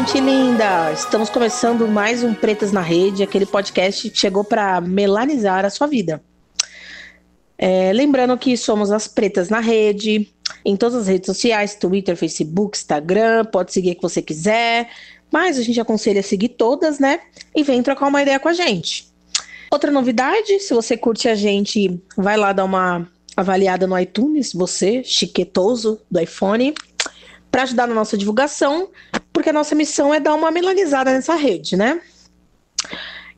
[0.00, 0.90] gente linda!
[0.92, 5.86] Estamos começando mais um Pretas na Rede, aquele podcast que chegou para melanizar a sua
[5.86, 6.22] vida.
[7.58, 10.32] É, lembrando que somos as Pretas na Rede,
[10.64, 14.88] em todas as redes sociais, Twitter, Facebook, Instagram, pode seguir que você quiser,
[15.30, 17.20] mas a gente aconselha a seguir todas, né?
[17.54, 19.06] E vem trocar uma ideia com a gente.
[19.70, 23.06] Outra novidade, se você curte a gente, vai lá dar uma
[23.36, 26.72] avaliada no iTunes, você, chiquetoso do iPhone,
[27.50, 28.90] para ajudar na nossa divulgação,
[29.32, 32.00] porque a nossa missão é dar uma melanizada nessa rede, né?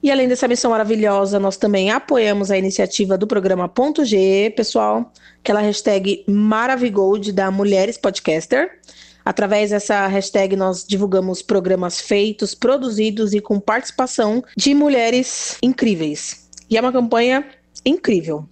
[0.03, 5.13] E além dessa missão maravilhosa, nós também apoiamos a iniciativa do programa Ponto G, pessoal,
[5.39, 8.81] aquela hashtag Maravigold da Mulheres Podcaster.
[9.25, 16.49] Através dessa hashtag, nós divulgamos programas feitos, produzidos e com participação de mulheres incríveis.
[16.69, 17.45] E é uma campanha
[17.85, 18.45] incrível.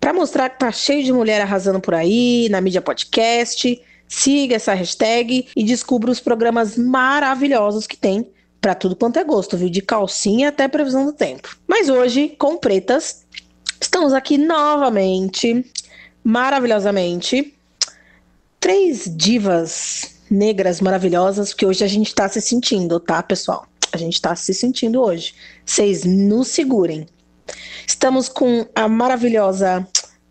[0.00, 4.74] Para mostrar que tá cheio de mulher arrasando por aí, na mídia podcast, siga essa
[4.74, 8.30] hashtag e descubra os programas maravilhosos que tem
[8.60, 9.68] para tudo quanto é gosto, viu?
[9.68, 11.54] De calcinha até previsão do tempo.
[11.66, 13.24] Mas hoje, com pretas,
[13.78, 15.70] estamos aqui novamente,
[16.22, 17.54] maravilhosamente.
[18.58, 23.66] Três divas negras maravilhosas que hoje a gente está se sentindo, tá, pessoal?
[23.92, 25.34] A gente está se sentindo hoje.
[25.64, 27.06] Vocês nos segurem.
[27.86, 29.86] Estamos com a maravilhosa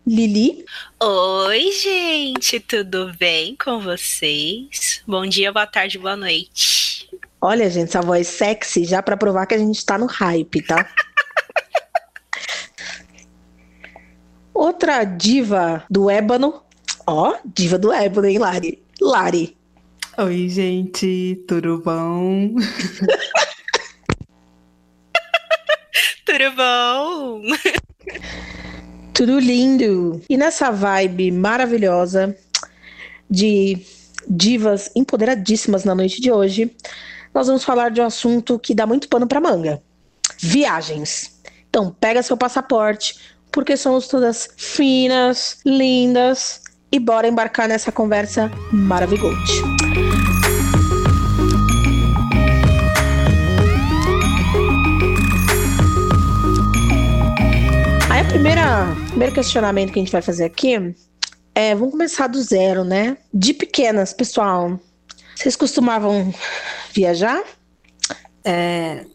[0.06, 0.66] Lili.
[1.02, 5.02] Oi, gente, tudo bem com vocês?
[5.08, 7.10] Bom dia, boa tarde, boa noite.
[7.40, 10.90] Olha, gente, essa voz sexy já para provar que a gente tá no hype, tá?
[14.54, 16.62] Outra diva do ébano.
[17.08, 18.84] Ó, diva do ébano, hein, Lari?
[19.00, 19.58] Lari.
[20.18, 22.56] Oi, gente, tudo bom?
[26.26, 27.42] tudo bom?
[29.24, 30.22] Tudo lindo.
[30.30, 32.36] E nessa vibe maravilhosa
[33.30, 33.82] de
[34.28, 36.76] divas empoderadíssimas na noite de hoje,
[37.34, 39.82] nós vamos falar de um assunto que dá muito pano para manga:
[40.42, 41.40] viagens.
[41.70, 43.18] Então, pega seu passaporte,
[43.50, 46.60] porque somos todas finas, lindas
[46.92, 49.38] e bora embarcar nessa conversa maravilhosa.
[58.10, 60.96] A primeira, primeiro questionamento que a gente vai fazer aqui
[61.54, 63.16] é, vamos começar do zero, né?
[63.32, 64.80] De pequenas, pessoal,
[65.36, 66.34] vocês costumavam
[66.92, 67.44] viajar?
[68.44, 69.06] É,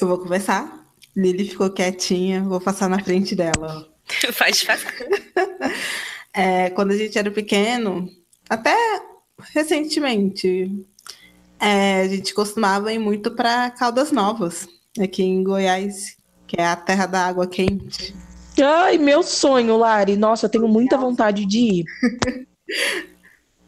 [0.00, 0.84] eu vou começar.
[1.16, 3.88] Lili ficou quietinha, vou passar na frente dela.
[4.36, 4.92] Pode passar.
[6.36, 8.08] É, quando a gente era pequeno,
[8.50, 8.74] até
[9.54, 10.84] recentemente,
[11.60, 14.66] é, a gente costumava ir muito para Caldas Novas,
[14.98, 16.16] aqui em Goiás,
[16.48, 18.12] que é a terra da água quente.
[18.62, 20.16] Ai, meu sonho, Lari.
[20.16, 21.84] Nossa, eu tenho muita vontade de ir.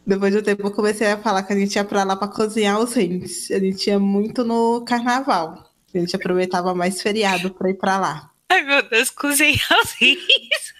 [0.05, 2.29] Depois de um tempo eu comecei a falar que a gente ia pra lá pra
[2.29, 3.51] cozinhar os rins.
[3.51, 5.65] A gente ia muito no carnaval.
[5.93, 8.31] A gente aproveitava mais feriado pra ir pra lá.
[8.49, 10.73] Ai, meu Deus, cozinhar os rins.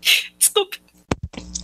[0.38, 0.76] Desculpa.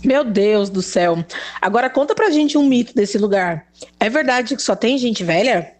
[0.03, 1.23] Meu Deus do céu.
[1.61, 3.67] Agora conta pra gente um mito desse lugar.
[3.99, 5.75] É verdade que só tem gente velha?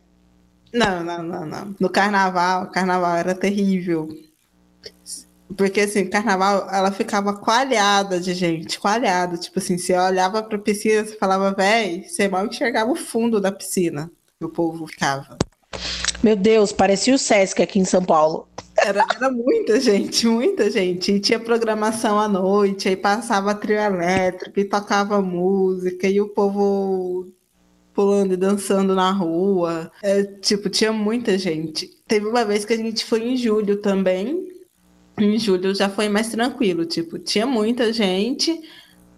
[0.74, 1.76] Não, não, não, não.
[1.80, 4.08] No carnaval, o carnaval era terrível.
[5.56, 9.38] Porque, assim, carnaval, ela ficava coalhada de gente, coalhada.
[9.38, 13.52] Tipo assim, você olhava pra piscina, você falava, véi, você mal enxergava o fundo da
[13.52, 15.38] piscina que o povo ficava.
[16.22, 18.48] Meu Deus, parecia o Sesc aqui em São Paulo.
[18.78, 21.12] Era, era muita gente, muita gente.
[21.12, 27.28] E tinha programação à noite, aí passava trio elétrico e tocava música, e o povo
[27.94, 29.92] pulando e dançando na rua.
[30.04, 31.90] É, tipo, tinha muita gente.
[32.08, 34.48] Teve uma vez que a gente foi em julho também,
[35.20, 38.60] em julho já foi mais tranquilo, tipo, tinha muita gente,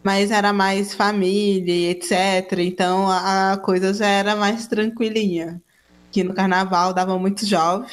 [0.04, 2.60] mas era mais família, etc.
[2.60, 5.62] Então a, a coisa já era mais tranquilinha.
[6.12, 7.88] Que no carnaval dava muito jovem.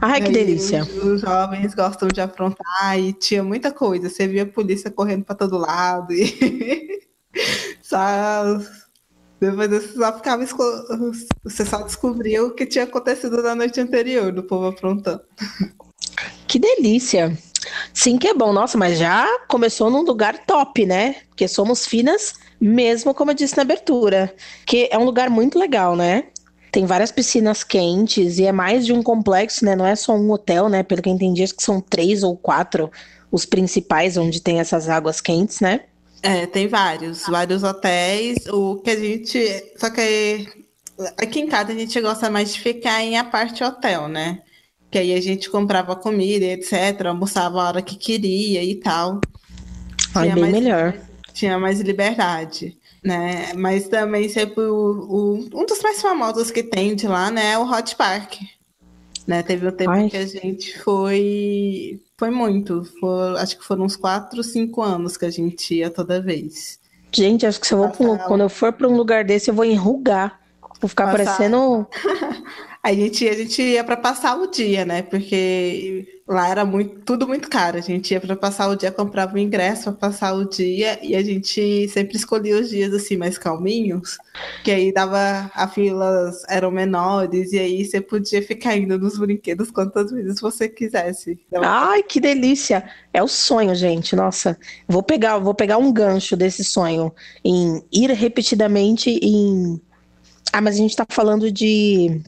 [0.00, 0.82] Ai, que delícia.
[0.82, 4.08] Os, jovens gostam de aprontar e tinha muita coisa.
[4.08, 7.02] Você via a polícia correndo para todo lado e
[7.82, 8.58] só
[9.40, 10.46] depois você só ficava
[11.42, 15.22] você só descobriu o que tinha acontecido na noite anterior do povo aprontando.
[16.46, 17.36] Que delícia.
[17.92, 18.52] Sim, que é bom.
[18.52, 21.16] Nossa, mas já começou num lugar top, né?
[21.28, 24.34] Porque somos finas, mesmo como eu disse na abertura.
[24.66, 26.24] Que é um lugar muito legal, né?
[26.70, 29.76] Tem várias piscinas quentes e é mais de um complexo, né?
[29.76, 30.82] Não é só um hotel, né?
[30.82, 32.90] Pelo que eu entendi, acho que são três ou quatro
[33.30, 35.80] os principais onde tem essas águas quentes, né?
[36.22, 38.46] É, tem vários, vários hotéis.
[38.46, 39.72] O que a gente.
[39.76, 40.46] Só que
[41.18, 44.40] aqui em casa a gente gosta mais de ficar em a parte hotel, né?
[44.92, 49.22] Que aí a gente comprava comida, etc., almoçava a hora que queria e tal.
[50.14, 50.94] Ai, bem mais, melhor.
[51.32, 52.76] Tinha mais liberdade.
[53.02, 53.54] né?
[53.54, 57.58] Mas também sempre o, o, um dos mais famosos que tem de lá, né, é
[57.58, 58.34] o Hot Park.
[59.26, 59.42] Né?
[59.42, 60.10] Teve um tempo Ai.
[60.10, 62.84] que a gente foi foi muito.
[63.00, 66.78] Foi, acho que foram uns 4, 5 anos que a gente ia toda vez.
[67.10, 68.26] Gente, acho que se eu vou Passar...
[68.26, 70.38] quando eu for para um lugar desse, eu vou enrugar.
[70.80, 71.24] Vou ficar Passar...
[71.24, 71.86] parecendo
[72.82, 75.02] A gente, a gente ia para passar o dia, né?
[75.02, 77.78] Porque lá era muito, tudo muito caro.
[77.78, 81.14] A gente ia para passar o dia, comprava o ingresso para passar o dia e
[81.14, 84.18] a gente sempre escolhia os dias assim mais calminhos,
[84.64, 89.70] que aí dava as filas eram menores e aí você podia ficar indo nos brinquedos
[89.70, 91.38] quantas vezes você quisesse.
[91.46, 92.82] Então, Ai, que delícia!
[93.14, 94.16] É o sonho, gente.
[94.16, 94.58] Nossa,
[94.88, 97.14] vou pegar, vou pegar um gancho desse sonho
[97.44, 99.80] em ir repetidamente em
[100.52, 102.20] Ah, mas a gente tá falando de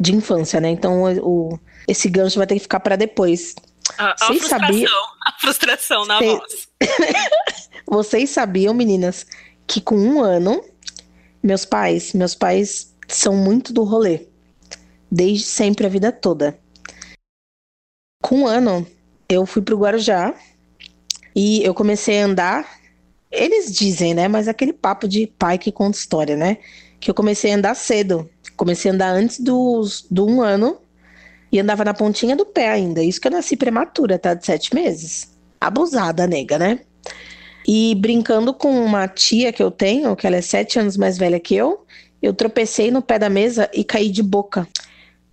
[0.00, 0.70] de infância, né?
[0.70, 3.54] Então o, esse gancho vai ter que ficar para depois.
[3.98, 4.92] A, a Vocês frustração, sabiam...
[5.26, 6.38] a frustração na Vocês...
[6.38, 6.68] voz.
[7.86, 9.26] Vocês sabiam, meninas,
[9.66, 10.64] que com um ano,
[11.42, 14.26] meus pais, meus pais são muito do rolê.
[15.10, 16.58] Desde sempre, a vida toda.
[18.22, 18.86] Com um ano,
[19.28, 20.34] eu fui pro Guarujá
[21.36, 22.80] e eu comecei a andar.
[23.30, 24.28] Eles dizem, né?
[24.28, 26.58] Mas aquele papo de pai que conta história, né?
[26.98, 28.28] Que eu comecei a andar cedo.
[28.56, 30.78] Comecei a andar antes dos, do um ano
[31.50, 33.02] e andava na pontinha do pé ainda.
[33.02, 34.34] Isso que eu nasci prematura, tá?
[34.34, 35.32] De sete meses.
[35.60, 36.80] Abusada, nega, né?
[37.66, 41.40] E brincando com uma tia que eu tenho, que ela é sete anos mais velha
[41.40, 41.86] que eu,
[42.20, 44.66] eu tropecei no pé da mesa e caí de boca.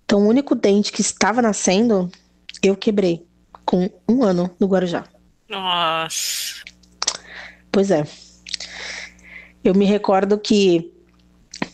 [0.04, 2.10] Então, o único dente que estava nascendo,
[2.62, 3.26] eu quebrei
[3.64, 5.04] com um ano no Guarujá.
[5.48, 6.62] Nossa.
[7.70, 8.06] Pois é.
[9.64, 10.92] Eu me recordo que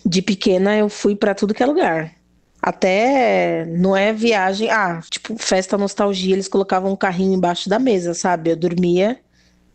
[0.08, 2.14] de pequena eu fui para tudo que é lugar.
[2.60, 8.14] Até não é viagem, ah, tipo, festa nostalgia, eles colocavam um carrinho embaixo da mesa,
[8.14, 8.50] sabe?
[8.50, 9.20] Eu dormia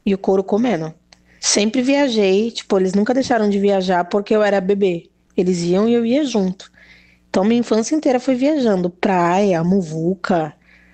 [0.05, 0.93] e o couro comendo.
[1.39, 5.09] Sempre viajei, tipo, eles nunca deixaram de viajar porque eu era bebê.
[5.37, 6.71] Eles iam e eu ia junto.
[7.29, 10.53] Então minha infância inteira foi viajando, praia, muvuca,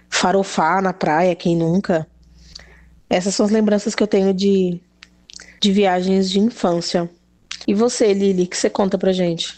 [0.09, 2.07] farofar na praia, quem nunca.
[3.09, 4.79] Essas são as lembranças que eu tenho de,
[5.61, 7.09] de viagens de infância.
[7.69, 9.53] E você, Lili, que você conta pra gente?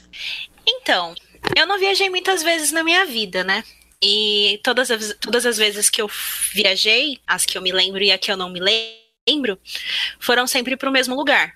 [0.68, 1.16] Então,
[1.56, 3.64] eu não viajei muitas vezes na minha vida, né?
[4.04, 6.12] E todas as, todas as vezes que eu
[6.52, 9.58] viajei, as que eu me lembro e as que eu não me lembro,
[10.20, 11.54] foram sempre para o mesmo lugar,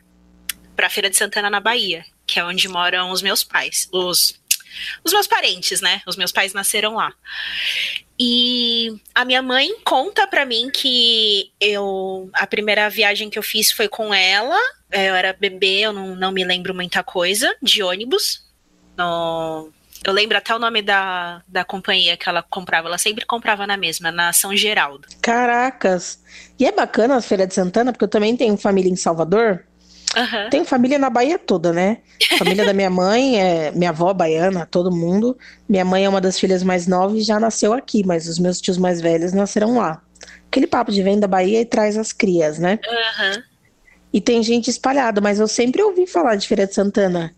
[0.78, 4.40] para Feira de Santana na Bahia, que é onde moram os meus pais, os
[5.04, 6.02] os meus parentes, né?
[6.06, 7.14] Os meus pais nasceram lá.
[8.18, 13.72] E a minha mãe conta para mim que eu a primeira viagem que eu fiz
[13.72, 14.58] foi com ela
[14.96, 18.46] é, eu era bebê, eu não, não me lembro muita coisa, de ônibus.
[18.98, 19.70] No,
[20.06, 22.88] eu lembro até o nome da, da companhia que ela comprava.
[22.88, 25.06] Ela sempre comprava na mesma, na São Geraldo.
[25.22, 26.24] Caracas!
[26.58, 29.66] E é bacana a Feira de Santana, porque eu também tenho família em Salvador.
[30.16, 30.50] Uhum.
[30.50, 31.98] Tenho família na Bahia toda, né?
[32.38, 35.38] Família da minha mãe, é minha avó baiana, todo mundo.
[35.68, 38.62] Minha mãe é uma das filhas mais novas e já nasceu aqui, mas os meus
[38.62, 40.02] tios mais velhos nasceram lá.
[40.48, 42.80] Aquele papo de vem da Bahia e traz as crias, né?
[42.88, 43.44] Uhum.
[44.14, 47.36] E tem gente espalhada, mas eu sempre ouvi falar de Feira de Santana.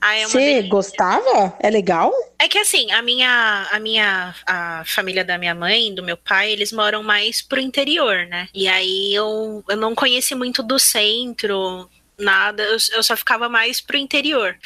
[0.00, 1.54] Ah, é Você gostava?
[1.58, 2.12] É legal?
[2.38, 6.52] É que assim, a minha, a minha a família da minha mãe, do meu pai,
[6.52, 8.48] eles moram mais pro interior, né?
[8.54, 13.80] E aí eu, eu não conheci muito do centro, nada, eu, eu só ficava mais
[13.80, 14.56] pro interior.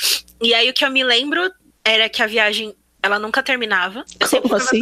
[0.40, 1.52] E aí o que eu me lembro
[1.84, 4.04] era que a viagem ela nunca terminava.
[4.18, 4.80] Eu sempre assim?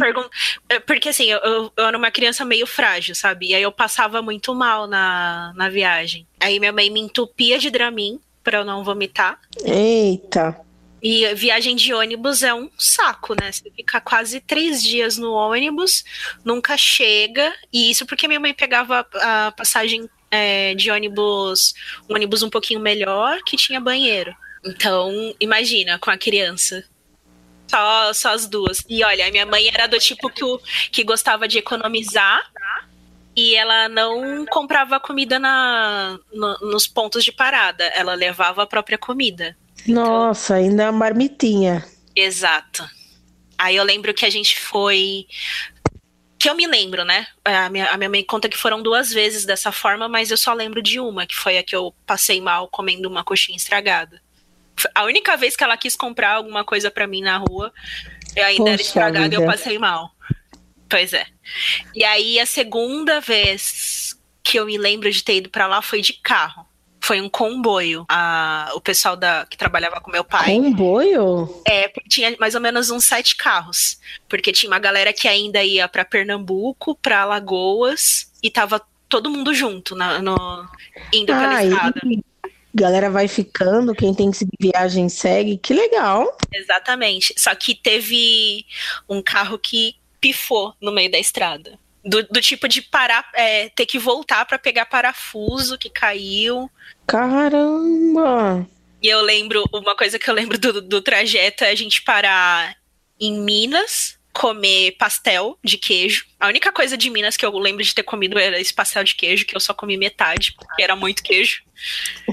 [0.67, 3.47] É, porque assim, eu, eu, eu, era uma criança meio frágil, sabe?
[3.47, 6.27] E aí eu passava muito mal na, na viagem.
[6.39, 9.39] Aí minha mãe me entupia de Dramin pra eu não vomitar.
[9.63, 10.59] Eita!
[11.01, 13.51] E viagem de ônibus é um saco, né?
[13.51, 16.03] Você fica quase três dias no ônibus,
[16.43, 17.53] nunca chega.
[17.71, 21.73] E isso porque minha mãe pegava a passagem é, de ônibus,
[22.09, 24.33] um ônibus um pouquinho melhor, que tinha banheiro.
[24.65, 26.83] Então, imagina, com a criança
[27.69, 28.83] só, só as duas.
[28.89, 30.43] E olha, a minha mãe era do tipo que,
[30.91, 32.41] que gostava de economizar
[33.35, 37.85] e ela não comprava comida na, no, nos pontos de parada.
[37.95, 39.55] Ela levava a própria comida.
[39.87, 41.85] Nossa, então, ainda a marmitinha.
[42.15, 42.83] Exato.
[43.57, 45.25] Aí eu lembro que a gente foi.
[46.39, 47.27] Que eu me lembro, né?
[47.43, 50.53] A minha, a minha mãe conta que foram duas vezes dessa forma, mas eu só
[50.53, 54.21] lembro de uma, que foi a que eu passei mal comendo uma coxinha estragada
[54.93, 57.73] a única vez que ela quis comprar alguma coisa para mim na rua,
[58.35, 60.11] eu ainda Poxa era estragada e eu passei mal.
[60.87, 61.25] Pois é.
[61.93, 66.01] E aí a segunda vez que eu me lembro de ter ido para lá foi
[66.01, 66.65] de carro.
[67.01, 68.05] Foi um comboio.
[68.09, 70.45] A, o pessoal da, que trabalhava com meu pai.
[70.45, 71.61] Comboio?
[71.67, 73.99] É, tinha mais ou menos uns sete carros.
[74.27, 79.53] Porque tinha uma galera que ainda ia para Pernambuco, para Alagoas, e tava todo mundo
[79.53, 80.35] junto na, no,
[81.11, 82.01] indo pela Ai, estrada.
[82.73, 85.57] galera vai ficando, quem tem que seguir viagem segue.
[85.57, 86.37] Que legal.
[86.53, 87.33] Exatamente.
[87.37, 88.65] Só que teve
[89.09, 91.79] um carro que pifou no meio da estrada.
[92.09, 96.69] Do, do tipo de parar, é, ter que voltar para pegar parafuso que caiu.
[97.05, 98.67] Caramba!
[99.01, 102.75] E eu lembro, uma coisa que eu lembro do, do trajeto é a gente parar
[103.19, 106.25] em Minas, comer pastel de queijo.
[106.39, 109.15] A única coisa de Minas que eu lembro de ter comido era esse pastel de
[109.15, 111.61] queijo, que eu só comi metade, porque era muito queijo.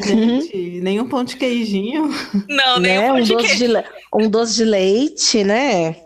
[0.04, 2.08] Gente, nenhum pão de queijinho.
[2.48, 3.00] Não, nem né?
[3.00, 3.58] um pão um, de doce queijo.
[3.58, 5.96] de le- um doce de leite, né?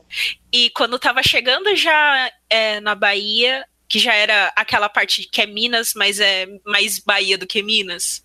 [0.52, 5.46] E quando tava chegando já é, na Bahia, que já era aquela parte que é
[5.46, 8.24] Minas, mas é mais Bahia do que Minas.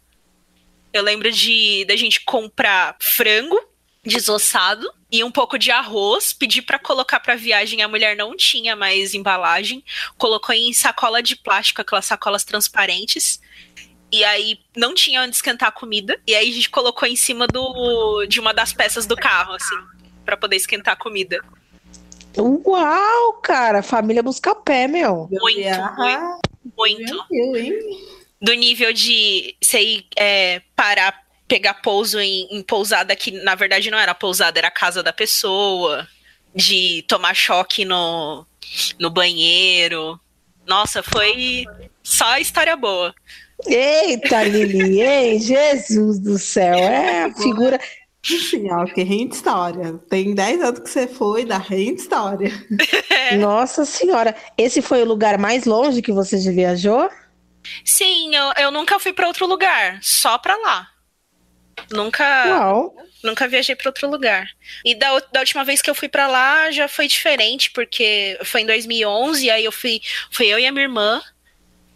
[0.93, 3.59] Eu lembro de da gente comprar frango
[4.05, 8.75] desossado e um pouco de arroz, pedir pra colocar pra viagem, a mulher não tinha
[8.75, 9.83] mais embalagem,
[10.17, 13.41] colocou em sacola de plástico, aquelas sacolas transparentes.
[14.11, 17.47] E aí não tinha onde esquentar a comida, e aí a gente colocou em cima
[17.47, 19.75] do de uma das peças do carro assim,
[20.23, 21.41] Pra poder esquentar a comida.
[22.37, 25.27] Uau, cara, família busca pé, meu.
[25.31, 26.39] Muito, Ah,
[26.77, 27.25] Muito.
[27.31, 27.73] meu, hein?
[28.41, 33.89] do nível de você ir é, parar, pegar pouso em, em pousada que na verdade
[33.89, 36.07] não era pousada, era a casa da pessoa,
[36.53, 38.45] de tomar choque no,
[38.99, 40.19] no banheiro.
[40.67, 41.65] Nossa, foi
[42.03, 43.13] só história boa.
[43.65, 47.79] Eita, Lili, ei, Jesus do céu, é a figura.
[48.25, 49.99] Sim, ó, que rende história.
[50.09, 52.51] Tem 10 anos que você foi da rende história.
[53.39, 57.09] Nossa Senhora, esse foi o lugar mais longe que você já viajou?
[57.83, 60.89] Sim, eu, eu nunca fui pra outro lugar, só pra lá.
[61.91, 62.95] Nunca, Uau.
[63.23, 64.47] nunca viajei pra outro lugar.
[64.83, 68.61] E da, da última vez que eu fui pra lá já foi diferente, porque foi
[68.61, 70.01] em 2011, aí eu fui,
[70.31, 71.21] fui eu e a minha irmã.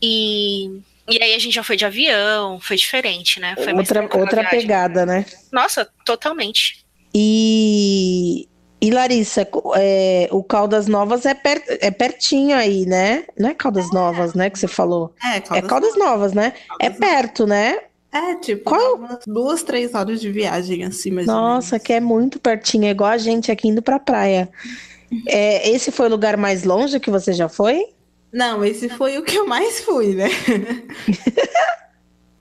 [0.02, 0.80] E,
[1.10, 3.56] e aí a gente já foi de avião, foi diferente, né?
[3.56, 4.60] Foi mais Outra, outra viagem.
[4.62, 5.26] pegada, né?
[5.52, 6.86] Nossa, totalmente.
[7.14, 8.48] E,
[8.82, 13.26] e Larissa, é, o Caldas Novas é, per- é pertinho aí, né?
[13.38, 14.50] Não é Caldas Novas, né?
[14.50, 15.14] Que você falou.
[15.24, 16.54] É, É Caldas Caldas Novas, né?
[16.80, 17.80] É Caldas perto, né?
[18.12, 22.86] É, tipo, Qual- duas, três horas de viagem, assim, mais Nossa, que é muito pertinho,
[22.86, 24.50] é igual a gente aqui indo pra praia.
[25.28, 27.84] É, esse foi o lugar mais longe que você já foi?
[28.32, 30.30] Não, esse foi o que eu mais fui, né?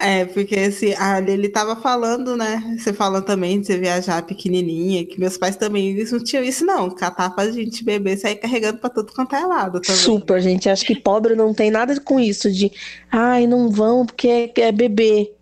[0.01, 2.63] É, porque esse, a ele tava falando, né?
[2.79, 6.65] Você falando também de você viajar pequenininha, que meus pais também, eles não tinham isso,
[6.65, 6.89] não.
[6.89, 10.01] Catar pra gente beber, sair carregando pra tudo quanto é lado também.
[10.01, 10.69] Super, gente.
[10.69, 12.71] Acho que pobre não tem nada com isso de,
[13.11, 15.33] ai, não vão porque é bebê.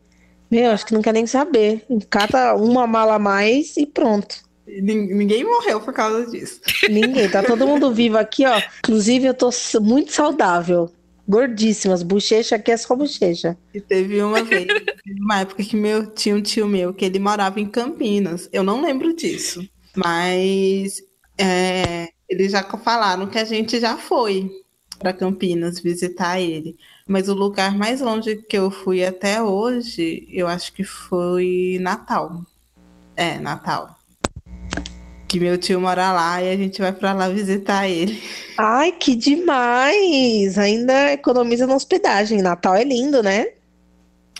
[0.51, 1.85] Meu, acho que não quer nem saber.
[2.09, 4.46] Cata uma mala a mais e pronto.
[4.67, 6.61] Nin- Ninguém morreu por causa disso.
[6.91, 8.61] Ninguém, tá todo mundo vivo aqui, ó.
[8.81, 10.91] Inclusive, eu tô muito saudável.
[11.29, 12.03] Gordíssimas.
[12.03, 13.57] Bochecha aqui é só bochecha.
[13.75, 14.67] E teve uma vez,
[15.21, 18.49] uma época que meu, tinha um tio meu que ele morava em Campinas.
[18.53, 21.03] Eu não lembro disso, mas
[21.37, 24.51] é, eles já falaram que a gente já foi
[25.01, 26.77] para Campinas visitar ele.
[27.09, 32.43] Mas o lugar mais longe que eu fui até hoje, eu acho que foi Natal.
[33.17, 33.96] É, Natal.
[35.29, 38.23] Que meu tio mora lá e a gente vai para lá visitar ele.
[38.57, 40.57] Ai, que demais!
[40.57, 42.43] Ainda economiza na hospedagem.
[42.43, 43.47] Natal é lindo, né?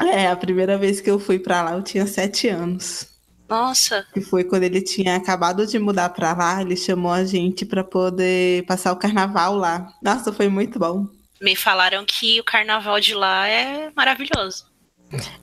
[0.01, 3.09] É, a primeira vez que eu fui para lá eu tinha sete anos.
[3.49, 7.65] Nossa, que foi quando ele tinha acabado de mudar pra lá, ele chamou a gente
[7.65, 9.89] pra poder passar o carnaval lá.
[10.03, 11.07] Nossa, foi muito bom.
[11.41, 14.67] me falaram que o carnaval de lá é maravilhoso.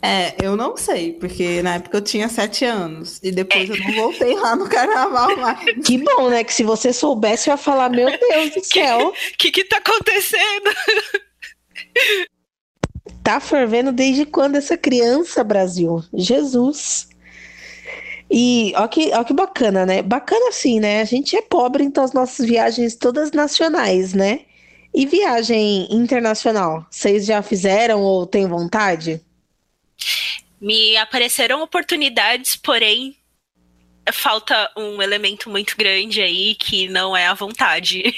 [0.01, 3.93] É, eu não sei, porque na época eu tinha sete anos e depois eu não
[3.93, 5.59] voltei lá no carnaval mais.
[5.85, 6.43] Que bom, né?
[6.43, 9.77] Que se você soubesse, eu ia falar: Meu Deus do céu, O que que tá
[9.77, 10.69] acontecendo?
[13.23, 16.03] tá fervendo desde quando essa criança, Brasil?
[16.13, 17.07] Jesus.
[18.29, 20.01] E ó que, ó que bacana, né?
[20.01, 21.01] Bacana assim, né?
[21.01, 24.41] A gente é pobre, então as nossas viagens todas nacionais, né?
[24.93, 26.85] E viagem internacional?
[26.89, 29.21] Vocês já fizeram ou têm vontade?
[30.59, 33.17] Me apareceram oportunidades, porém
[34.11, 38.03] falta um elemento muito grande aí que não é a vontade.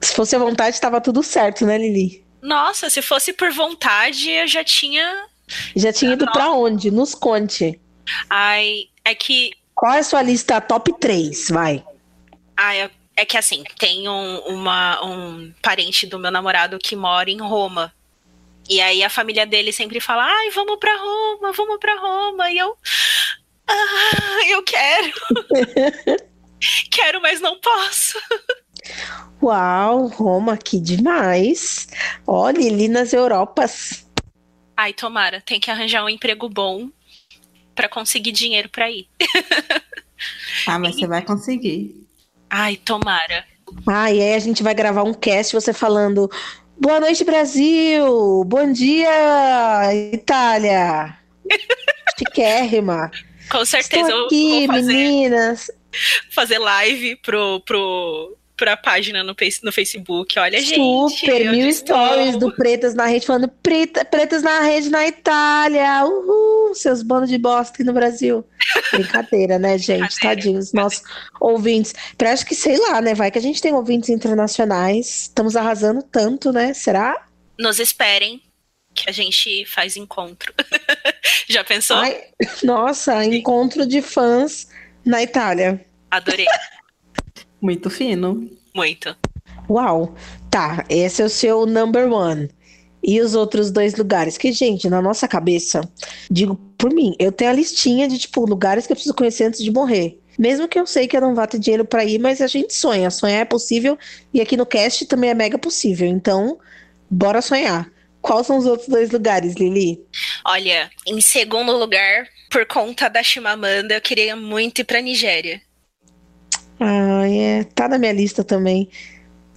[0.00, 2.24] Se fosse a vontade, estava tudo certo, né, Lili?
[2.40, 5.26] Nossa, se fosse por vontade, eu já tinha.
[5.74, 6.90] Já tinha ido pra onde?
[6.90, 7.80] Nos conte.
[8.30, 9.50] Ai, é que.
[9.74, 11.48] Qual é a sua lista top 3?
[11.50, 11.84] Vai.
[12.56, 17.30] Ai, é- é que assim, tem um, uma, um parente do meu namorado que mora
[17.30, 17.92] em Roma.
[18.68, 22.50] E aí a família dele sempre fala: ai, vamos pra Roma, vamos pra Roma.
[22.50, 22.76] E eu.
[23.66, 25.12] Ah, eu quero.
[26.90, 28.20] quero, mas não posso.
[29.42, 31.88] Uau, Roma, que demais.
[32.26, 34.06] Olha, ali nas Europas.
[34.76, 36.90] Ai, tomara, tem que arranjar um emprego bom
[37.74, 39.08] para conseguir dinheiro para ir.
[40.66, 42.05] ah, mas você vai conseguir.
[42.50, 43.44] Ai, tomara.
[43.86, 46.30] Ah, e aí a gente vai gravar um cast você falando:
[46.78, 48.44] Boa noite, Brasil!
[48.44, 51.16] Bom dia, Itália!
[52.18, 53.10] Chiquérrima!
[53.50, 55.70] Com certeza Estou aqui, eu vou fazer, meninas.
[56.30, 60.38] Fazer live pro, pro, pra página no, no Facebook.
[60.38, 61.18] Olha, Super, gente.
[61.18, 66.04] Super, mil stories do Pretas na Rede falando Preta, Pretas na Rede na Itália.
[66.04, 68.44] Uhul, seus bandos de bosta aqui no Brasil.
[68.92, 70.18] Brincadeira, né, gente?
[70.18, 71.02] Tadinhos, nossos
[71.40, 71.94] ouvintes.
[72.16, 73.14] Pra acho que, sei lá, né?
[73.14, 75.22] Vai que a gente tem ouvintes internacionais.
[75.22, 76.72] Estamos arrasando tanto, né?
[76.72, 77.26] Será?
[77.58, 78.42] Nos esperem
[78.94, 80.52] que a gente faz encontro.
[81.48, 81.98] Já pensou?
[81.98, 82.24] Ai,
[82.64, 84.68] nossa, encontro de fãs
[85.04, 85.84] na Itália.
[86.10, 86.46] Adorei.
[87.66, 88.48] Muito fino.
[88.72, 89.16] Muito.
[89.68, 90.14] Uau.
[90.48, 92.48] Tá, esse é o seu number one.
[93.02, 94.38] E os outros dois lugares?
[94.38, 95.80] Que, gente, na nossa cabeça,
[96.30, 99.64] digo por mim, eu tenho a listinha de, tipo, lugares que eu preciso conhecer antes
[99.64, 100.16] de morrer.
[100.38, 102.72] Mesmo que eu sei que eu não vá ter dinheiro para ir, mas a gente
[102.72, 103.10] sonha.
[103.10, 103.98] Sonhar é possível.
[104.32, 106.06] E aqui no cast também é mega possível.
[106.06, 106.56] Então,
[107.10, 107.90] bora sonhar.
[108.22, 110.00] Quais são os outros dois lugares, Lili?
[110.44, 115.60] Olha, em segundo lugar, por conta da Chimamanda, eu queria muito ir pra Nigéria.
[116.78, 117.64] Ah, é.
[117.74, 118.88] Tá na minha lista também.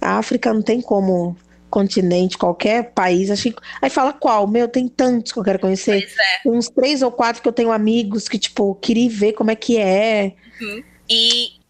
[0.00, 1.36] A África não tem como
[1.68, 3.30] continente, qualquer país.
[3.30, 3.56] Acho que...
[3.80, 4.46] Aí fala qual?
[4.46, 6.02] Meu, tem tantos que eu quero conhecer.
[6.02, 6.48] É.
[6.48, 9.78] Uns três ou quatro que eu tenho amigos que, tipo, queria ver como é que
[9.78, 10.34] é.
[10.60, 10.82] Uhum.
[11.08, 11.60] E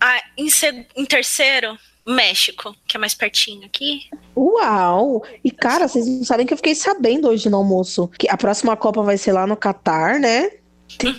[0.00, 0.48] ah, em,
[0.96, 4.02] em terceiro, México, que é mais pertinho aqui.
[4.36, 5.24] Uau!
[5.42, 8.76] E cara, vocês não sabem que eu fiquei sabendo hoje no almoço que a próxima
[8.76, 10.50] Copa vai ser lá no Catar, né?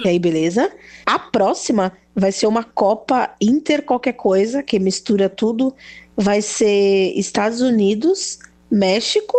[0.03, 0.71] E aí, beleza?
[1.05, 5.73] A próxima vai ser uma Copa Inter qualquer coisa, que mistura tudo.
[6.15, 8.39] Vai ser Estados Unidos,
[8.71, 9.37] México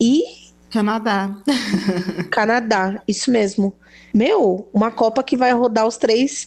[0.00, 0.24] e.
[0.70, 1.36] Canadá.
[2.30, 3.74] Canadá, isso mesmo.
[4.14, 6.46] Meu, uma Copa que vai rodar os três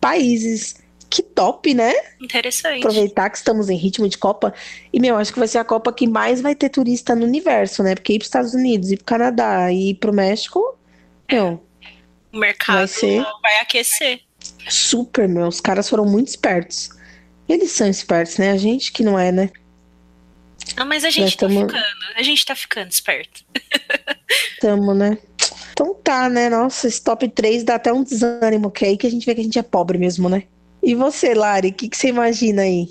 [0.00, 0.76] países.
[1.10, 1.92] Que top, né?
[2.20, 2.78] Interessante.
[2.78, 4.52] Aproveitar que estamos em ritmo de Copa.
[4.92, 7.82] E, meu, acho que vai ser a Copa que mais vai ter turista no universo,
[7.82, 7.94] né?
[7.94, 10.76] Porque ir para os Estados Unidos, ir para o Canadá e ir para o México,
[11.30, 11.63] meu.
[12.34, 13.22] O mercado vai, ser...
[13.40, 14.20] vai aquecer.
[14.68, 15.46] Super, meu.
[15.46, 16.90] Os caras foram muito espertos.
[17.48, 18.50] Eles são espertos, né?
[18.50, 19.50] A gente que não é, né?
[20.76, 21.60] Não, mas a gente tá tamo...
[21.60, 21.84] ficando.
[22.16, 23.44] A gente tá ficando esperto.
[24.60, 25.16] Tamo, né?
[25.72, 26.50] Então tá, né?
[26.50, 29.34] Nossa, esse top 3 dá até um desânimo, que é aí que a gente vê
[29.34, 30.44] que a gente é pobre mesmo, né?
[30.82, 32.88] E você, Lari, o que, que, você imagina aí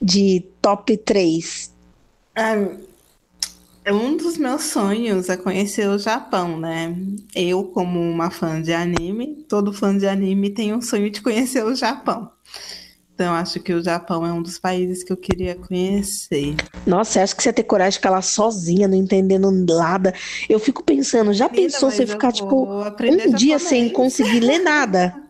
[0.00, 1.74] de top 3?
[2.36, 2.87] É
[3.92, 6.96] um dos meus sonhos é conhecer o Japão, né?
[7.34, 11.64] Eu, como uma fã de anime, todo fã de anime tem um sonho de conhecer
[11.64, 12.30] o Japão.
[13.14, 16.54] Então, acho que o Japão é um dos países que eu queria conhecer.
[16.86, 20.14] Nossa, acho que você ia ter coragem de ficar lá sozinha, não entendendo nada.
[20.48, 22.68] Eu fico pensando, já pensou você ficar, tipo,
[23.02, 25.12] um dia sem conseguir ler nada?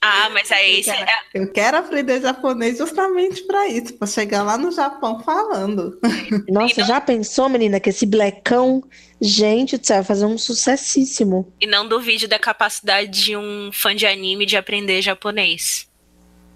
[0.00, 1.20] Ah, mas aí eu quero, é...
[1.34, 5.98] eu quero aprender japonês justamente para isso, para chegar lá no Japão falando.
[6.48, 6.86] Nossa, não...
[6.86, 8.82] já pensou, menina, que esse blecão,
[9.20, 11.52] gente do céu, vai fazer um sucessíssimo.
[11.60, 15.88] E não duvide da capacidade de um fã de anime de aprender japonês.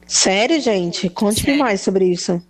[0.07, 1.09] Sério, gente?
[1.09, 2.41] Conte-me mais sobre isso.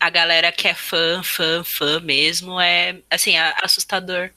[0.00, 4.30] A galera que é fã, fã, fã mesmo, é assim, assustador.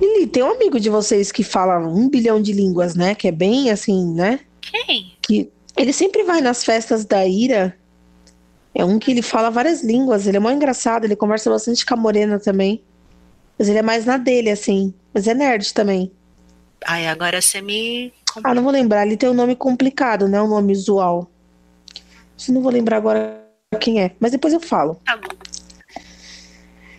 [0.00, 3.14] Lili, tem um amigo de vocês que fala um bilhão de línguas, né?
[3.14, 4.40] Que é bem assim, né?
[4.60, 5.16] Quem?
[5.22, 7.76] Que ele sempre vai nas festas da Ira.
[8.74, 10.26] É um que ele fala várias línguas.
[10.26, 11.04] Ele é muito engraçado.
[11.04, 12.82] Ele conversa bastante com a Morena também.
[13.58, 14.92] Mas ele é mais na dele, assim.
[15.14, 16.10] Mas é nerd também.
[16.84, 18.12] Ai, agora você me.
[18.42, 19.06] Ah, não vou lembrar.
[19.06, 20.40] Ele tem um nome complicado, né?
[20.42, 21.30] Um nome usual.
[22.48, 23.40] Eu não vou lembrar agora
[23.78, 24.12] quem é.
[24.18, 24.98] Mas depois eu falo.
[25.04, 25.28] Tá bom.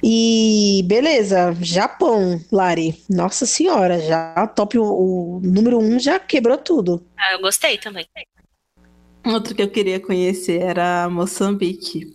[0.05, 3.01] E beleza, Japão, Lari.
[3.09, 7.01] Nossa senhora, já top o, o número um já quebrou tudo.
[7.17, 8.05] Ah, eu gostei também.
[9.25, 12.13] Outro que eu queria conhecer era Moçambique.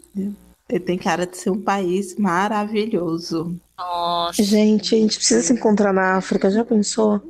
[0.68, 3.58] Ele tem cara de ser um país maravilhoso.
[3.78, 4.42] Nossa.
[4.42, 7.22] Gente, a gente precisa se encontrar na África, já pensou?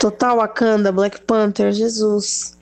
[0.00, 2.56] Total Wakanda, Black Panther, Jesus.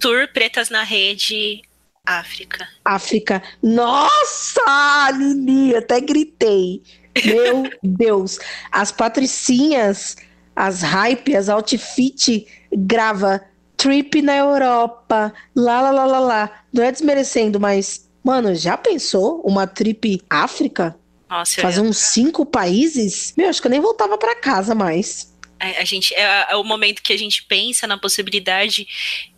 [0.00, 1.62] Tour Pretas na Rede
[2.06, 2.68] África.
[2.84, 3.42] África.
[3.62, 6.82] Nossa, Lili, até gritei.
[7.24, 8.38] Meu Deus.
[8.70, 10.16] As patricinhas,
[10.54, 13.40] as hype, as outfit grava
[13.76, 15.32] trip na Europa.
[15.56, 16.50] Lá, lá, lá, lá, lá.
[16.72, 20.96] Não é desmerecendo, mas, mano, já pensou uma trip África?
[21.28, 23.32] Nossa, Fazer uns cinco países?
[23.36, 25.33] Meu, acho que eu nem voltava para casa mais.
[25.78, 28.86] A, gente é, é, o momento que a gente pensa na possibilidade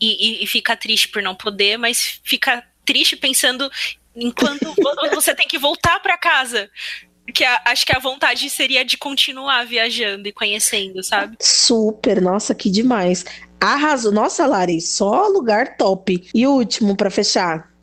[0.00, 3.70] e, e, e, fica triste por não poder, mas fica triste pensando
[4.14, 4.74] enquanto
[5.14, 6.70] você tem que voltar para casa.
[7.34, 11.36] Que a, acho que a vontade seria de continuar viajando e conhecendo, sabe?
[11.40, 13.24] Super, nossa, que demais.
[13.60, 14.12] Arrasou.
[14.12, 16.28] Nossa, Lari, só lugar top.
[16.34, 17.75] E o último para fechar?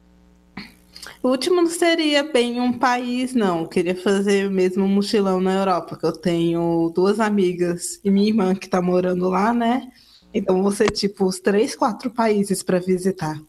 [1.23, 3.61] O último não seria bem um país, não.
[3.61, 8.27] Eu queria fazer mesmo um mochilão na Europa, que eu tenho duas amigas e minha
[8.27, 9.89] irmã que tá morando lá, né?
[10.33, 13.39] Então ser tipo os três, quatro países para visitar.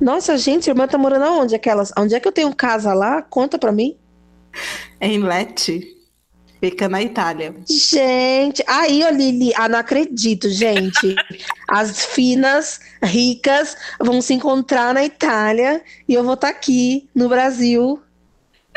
[0.00, 1.54] Nossa, gente, irmã tá morando aonde?
[1.54, 1.92] Aquelas?
[1.96, 3.22] Onde é que eu tenho casa lá?
[3.22, 3.96] Conta pra mim.
[4.98, 5.97] É em Lecce.
[6.60, 7.54] Fica na Itália.
[7.68, 11.14] Gente, aí, ó, Lili, ah, não acredito, gente.
[11.68, 17.28] As finas, ricas, vão se encontrar na Itália e eu vou estar tá aqui no
[17.28, 18.02] Brasil,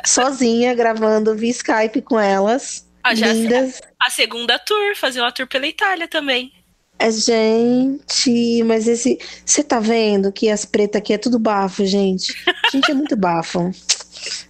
[0.06, 2.88] sozinha, gravando via Skype com elas.
[3.04, 3.82] Ah, lindas.
[4.00, 6.54] A segunda tour, fazer uma tour pela Itália também.
[7.00, 9.18] É, gente, mas esse.
[9.44, 12.32] Você tá vendo que as pretas aqui é tudo bafo, gente?
[12.72, 13.72] Gente, é muito bafo.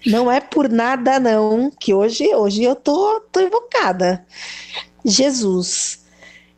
[0.05, 4.25] Não é por nada, não, que hoje, hoje eu tô, tô invocada.
[5.05, 6.03] Jesus.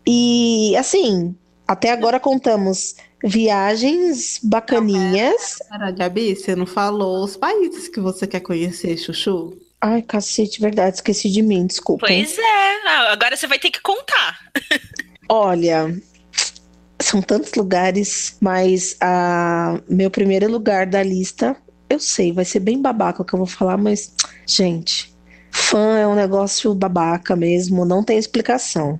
[0.05, 1.35] E assim,
[1.67, 5.57] até agora contamos viagens bacaninhas.
[5.69, 9.57] Cara, Gabi, você não falou os países que você quer conhecer, Chuchu?
[9.79, 12.05] Ai, cacete, verdade, esqueci de mim, desculpa.
[12.07, 14.39] Pois é, agora você vai ter que contar.
[15.27, 15.93] Olha,
[17.01, 21.55] são tantos lugares, mas a meu primeiro lugar da lista,
[21.89, 24.13] eu sei, vai ser bem babaca o que eu vou falar, mas
[24.45, 25.13] gente,
[25.51, 28.99] fã é um negócio babaca mesmo, não tem explicação.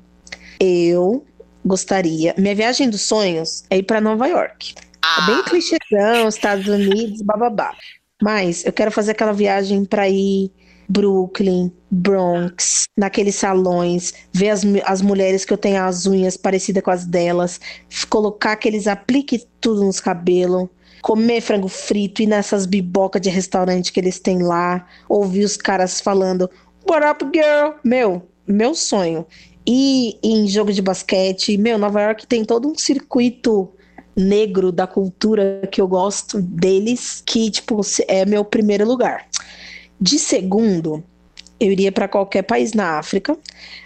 [0.60, 1.26] Eu
[1.66, 4.76] gostaria, minha viagem dos sonhos é ir para Nova York.
[4.78, 5.44] É bem ah.
[5.44, 7.76] clichêzão, Estados Unidos, bababá.
[8.22, 10.52] Mas eu quero fazer aquela viagem para ir
[10.88, 16.92] Brooklyn, Bronx, naqueles salões, ver as, as mulheres que eu tenho as unhas parecidas com
[16.92, 17.60] as delas,
[18.10, 20.70] colocar aqueles aplique tudo nos cabelos,
[21.04, 26.00] comer frango frito, ir nessas bibocas de restaurante que eles têm lá, ouvir os caras
[26.00, 26.50] falando
[26.90, 27.74] What up, girl?
[27.84, 29.26] Meu, meu sonho.
[29.68, 33.70] E em jogo de basquete, meu, Nova York tem todo um circuito
[34.16, 39.28] negro da cultura que eu gosto deles, que, tipo, é meu primeiro lugar.
[40.00, 41.04] De segundo,
[41.60, 43.38] eu iria para qualquer país na África,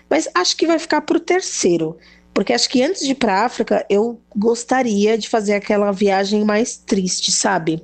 [0.10, 1.98] mas acho que vai ficar para o terceiro,
[2.38, 6.78] porque acho que antes de ir para África, eu gostaria de fazer aquela viagem mais
[6.78, 7.84] triste, sabe?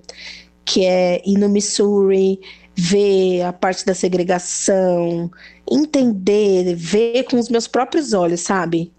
[0.63, 2.39] Que é ir no Missouri,
[2.75, 5.31] ver a parte da segregação,
[5.67, 8.93] entender, ver com os meus próprios olhos, sabe?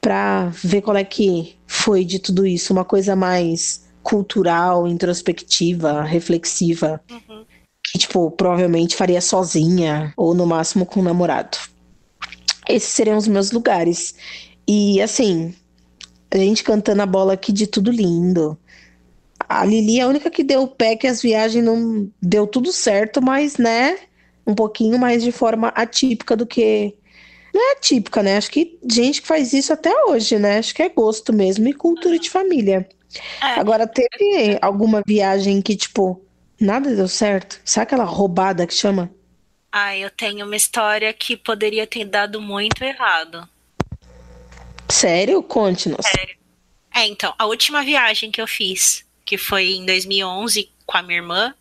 [0.00, 6.98] Para ver qual é que foi de tudo isso, uma coisa mais cultural, introspectiva, reflexiva.
[7.10, 7.44] Uhum
[7.84, 11.58] que, tipo, provavelmente faria sozinha ou no máximo com um namorado.
[12.66, 14.14] Esses seriam os meus lugares.
[14.66, 15.54] E assim,
[16.30, 18.58] a gente cantando a bola aqui de tudo lindo.
[19.48, 22.72] A Lili é a única que deu o pé que as viagens não deu tudo
[22.72, 23.98] certo, mas, né,
[24.46, 26.94] um pouquinho mais de forma atípica do que.
[27.52, 28.38] Não é atípica, né?
[28.38, 30.58] Acho que gente que faz isso até hoje, né?
[30.58, 32.88] Acho que é gosto mesmo e cultura de família.
[33.42, 33.60] É.
[33.60, 36.22] Agora, teve alguma viagem que, tipo,
[36.62, 37.60] Nada deu certo.
[37.64, 39.10] Sabe aquela roubada que chama?
[39.72, 43.48] Ah, eu tenho uma história que poderia ter dado muito errado.
[44.92, 45.42] Sério?
[45.42, 46.06] Conte-nos.
[46.06, 46.36] Sério.
[46.94, 51.18] É, então, a última viagem que eu fiz, que foi em 2011 com a minha
[51.18, 51.54] irmã,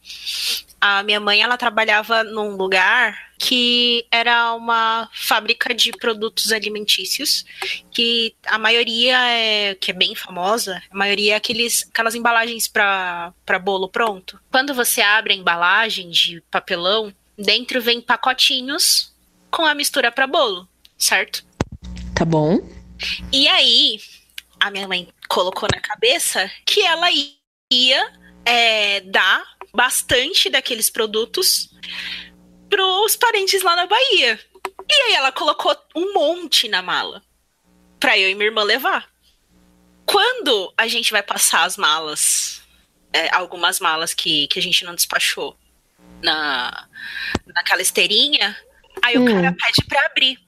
[0.79, 7.45] a minha mãe ela trabalhava num lugar que era uma fábrica de produtos alimentícios,
[7.89, 13.33] que a maioria é que é bem famosa, a maioria é aqueles, aquelas embalagens para
[13.63, 14.39] bolo pronto.
[14.51, 19.13] Quando você abre a embalagem de papelão, dentro vem pacotinhos
[19.49, 20.67] com a mistura para bolo,
[20.97, 21.45] certo?
[22.13, 22.80] Tá bom.
[23.31, 23.99] E aí,
[24.59, 27.07] a minha mãe colocou na cabeça que ela
[27.71, 28.13] ia
[28.45, 31.69] é, dar bastante daqueles produtos
[32.69, 34.39] pros parentes lá na Bahia.
[34.89, 37.23] E aí ela colocou um monte na mala
[37.99, 39.09] pra eu e minha irmã levar.
[40.05, 42.61] Quando a gente vai passar as malas,
[43.13, 45.57] é, algumas malas que, que a gente não despachou
[46.21, 46.87] na,
[47.47, 48.57] naquela esteirinha,
[49.01, 49.23] aí hum.
[49.23, 50.39] o cara pede pra abrir.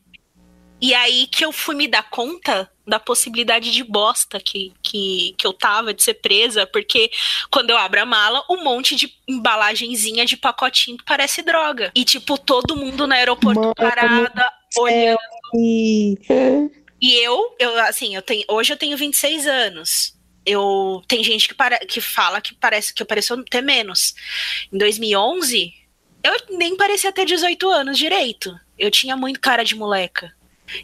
[0.84, 5.48] E aí que eu fui me dar conta da possibilidade de bosta que, que, que
[5.48, 7.10] eu tava de ser presa, porque
[7.50, 11.90] quando eu abro a mala, um monte de embalagenzinha de pacotinho que parece droga.
[11.96, 15.20] E, tipo, todo mundo no aeroporto Mano, parada, olhando.
[15.56, 16.18] E...
[17.02, 20.20] e eu, eu, assim, eu tenho, hoje eu tenho 26 anos.
[20.46, 24.14] Eu tem gente que, para, que fala que parece que eu pareço ter menos.
[24.70, 25.74] Em 2011,
[26.22, 28.54] eu nem parecia ter 18 anos direito.
[28.78, 30.36] Eu tinha muito cara de moleca.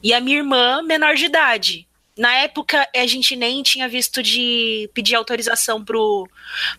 [0.04, 1.89] E a minha irmã, menor de idade.
[2.19, 6.28] Na época, a gente nem tinha visto de pedir autorização pro,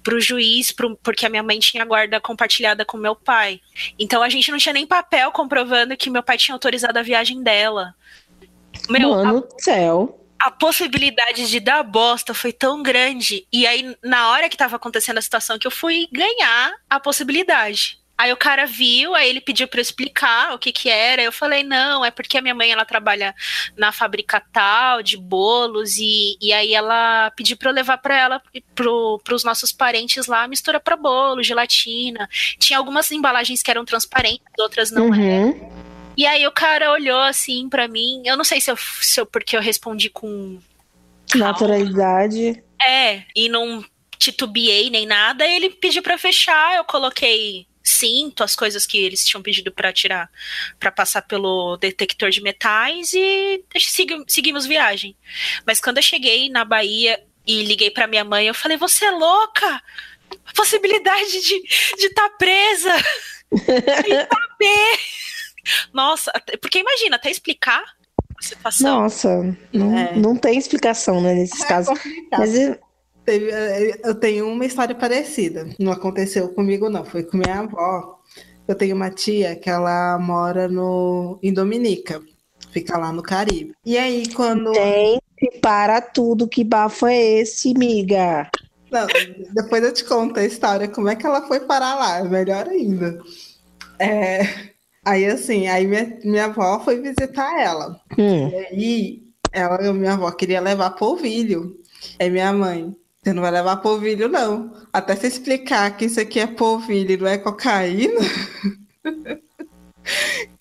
[0.03, 3.59] pro juiz, pro, porque a minha mãe tinha guarda compartilhada com meu pai.
[3.99, 7.43] Então a gente não tinha nem papel comprovando que meu pai tinha autorizado a viagem
[7.43, 7.95] dela.
[8.91, 10.21] Meu, Mano do céu.
[10.39, 13.47] A possibilidade de dar bosta foi tão grande.
[13.51, 18.00] E aí, na hora que tava acontecendo a situação, que eu fui ganhar a possibilidade.
[18.21, 21.23] Aí o cara viu, aí ele pediu para eu explicar o que que era.
[21.23, 23.35] Eu falei, não, é porque a minha mãe ela trabalha
[23.75, 28.43] na fábrica tal de bolos e, e aí ela pediu para eu levar para ela
[28.75, 32.29] para os nossos parentes lá mistura para bolo, gelatina.
[32.59, 35.15] Tinha algumas embalagens que eram transparentes, outras não uhum.
[35.15, 35.73] eram.
[36.15, 38.21] E aí o cara olhou assim para mim.
[38.27, 40.61] Eu não sei se eu, se eu porque eu respondi com
[41.35, 42.63] naturalidade.
[42.87, 43.83] É, e não
[44.19, 45.47] titubeei nem nada.
[45.47, 50.31] Ele pediu para fechar, eu coloquei cinto, as coisas que eles tinham pedido para tirar,
[50.79, 53.65] para passar pelo detector de metais e
[54.29, 55.17] seguimos viagem.
[55.67, 59.11] Mas quando eu cheguei na Bahia e liguei para minha mãe, eu falei: "Você é
[59.11, 59.83] louca?
[60.47, 61.61] A possibilidade de
[61.97, 62.95] de estar tá presa
[65.93, 67.83] Nossa, porque imagina, até explicar
[68.39, 69.03] a situação.
[69.03, 70.17] Nossa, não, é.
[70.17, 71.99] não tem explicação, né, nesses é casos.
[72.31, 72.55] Mas
[73.25, 75.69] Teve, é, eu tenho uma história parecida.
[75.79, 77.05] Não aconteceu comigo, não.
[77.05, 78.19] Foi com minha avó.
[78.67, 82.23] Eu tenho uma tia que ela mora no, em Dominica.
[82.73, 83.75] Fica lá no Caribe.
[83.85, 84.73] E aí, quando.
[84.75, 86.49] Gente, para tudo.
[86.49, 88.49] Que bafo é esse, miga?
[88.91, 89.07] Não,
[89.55, 90.89] depois eu te conto a história.
[90.89, 92.25] Como é que ela foi parar lá?
[92.25, 93.19] Melhor ainda.
[93.99, 94.41] É,
[95.05, 98.01] aí, assim, aí minha, minha avó foi visitar ela.
[98.19, 98.49] Hum.
[98.49, 101.77] E aí, ela, minha avó queria levar polvilho.
[102.19, 104.73] Aí minha mãe, você não vai levar polvilho, não.
[104.93, 108.21] Até se explicar que isso aqui é polvilho e não é cocaína.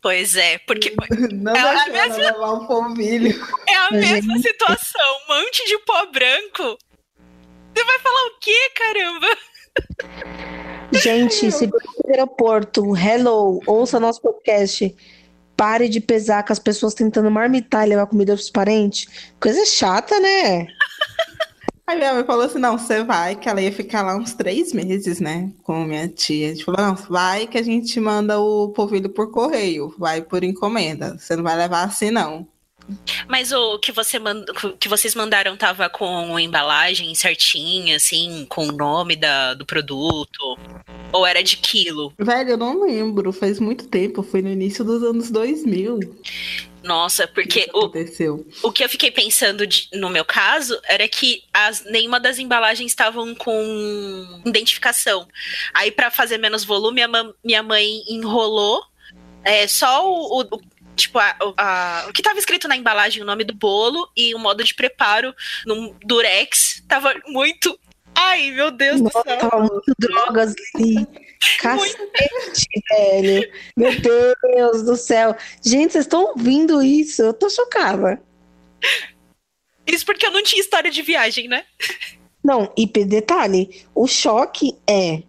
[0.02, 0.94] Pois é, porque
[1.32, 2.18] não é a mesma...
[2.18, 3.48] levar um polvilho.
[3.68, 5.18] É a mesma situação.
[5.30, 6.78] Um monte de pó branco.
[7.74, 9.28] Você vai falar o quê, caramba?
[10.92, 14.96] Gente, se você no aeroporto, hello, ouça nosso podcast.
[15.56, 19.08] Pare de pesar com as pessoas tentando marmitar e levar comida pros parentes.
[19.40, 20.68] Coisa chata, né?
[21.90, 24.74] Aí minha mãe falou assim: não, você vai, que ela ia ficar lá uns três
[24.74, 25.52] meses, né?
[25.64, 26.46] Com minha tia.
[26.46, 30.44] A gente falou: não, vai que a gente manda o polvilho por correio, vai por
[30.44, 31.18] encomenda.
[31.18, 32.48] Você não vai levar assim, não.
[33.28, 34.46] Mas o que, você mand...
[34.80, 40.60] que vocês mandaram tava com embalagem certinha, assim, com o nome da, do produto?
[41.12, 42.14] Ou era de quilo?
[42.20, 43.34] Velho, eu não lembro.
[43.34, 44.22] Faz muito tempo.
[44.22, 46.00] Foi no início dos anos 2000.
[46.84, 51.44] Nossa, porque que o, o que eu fiquei pensando de, no meu caso era que
[51.54, 55.28] as, nenhuma das embalagens estavam com identificação.
[55.74, 57.10] Aí, para fazer menos volume, a,
[57.44, 58.84] minha mãe enrolou
[59.44, 60.62] é, só o, o
[60.96, 64.40] tipo, a, a, o que estava escrito na embalagem, o nome do bolo e o
[64.40, 65.34] modo de preparo
[65.66, 67.78] num durex, tava muito.
[68.16, 69.38] Ai, meu Deus Nossa, do céu.
[69.38, 71.08] Tava muito drogas ali.
[71.60, 73.52] Cacete, velho.
[73.76, 75.36] Meu Deus do céu.
[75.64, 77.22] Gente, vocês estão ouvindo isso?
[77.22, 78.22] Eu tô chocada.
[79.88, 81.64] Isso porque eu não tinha história de viagem, né?
[82.44, 85.24] Não, e detalhe, o choque é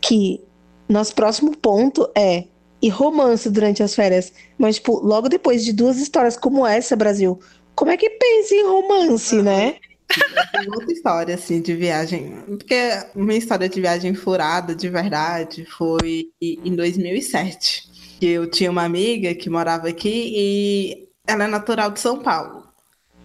[0.00, 0.40] que
[0.88, 2.44] nosso próximo ponto é
[2.82, 4.32] e romance durante as férias.
[4.56, 7.38] Mas, tipo, logo depois de duas histórias como essa, Brasil,
[7.74, 9.42] como é que pensa em romance, uhum.
[9.42, 9.76] né?
[10.68, 12.42] Outra história, assim, de viagem.
[12.46, 12.74] Porque
[13.14, 17.88] uma história de viagem furada, de verdade, foi em 2007.
[18.18, 22.68] Que eu tinha uma amiga que morava aqui e ela é natural de São Paulo.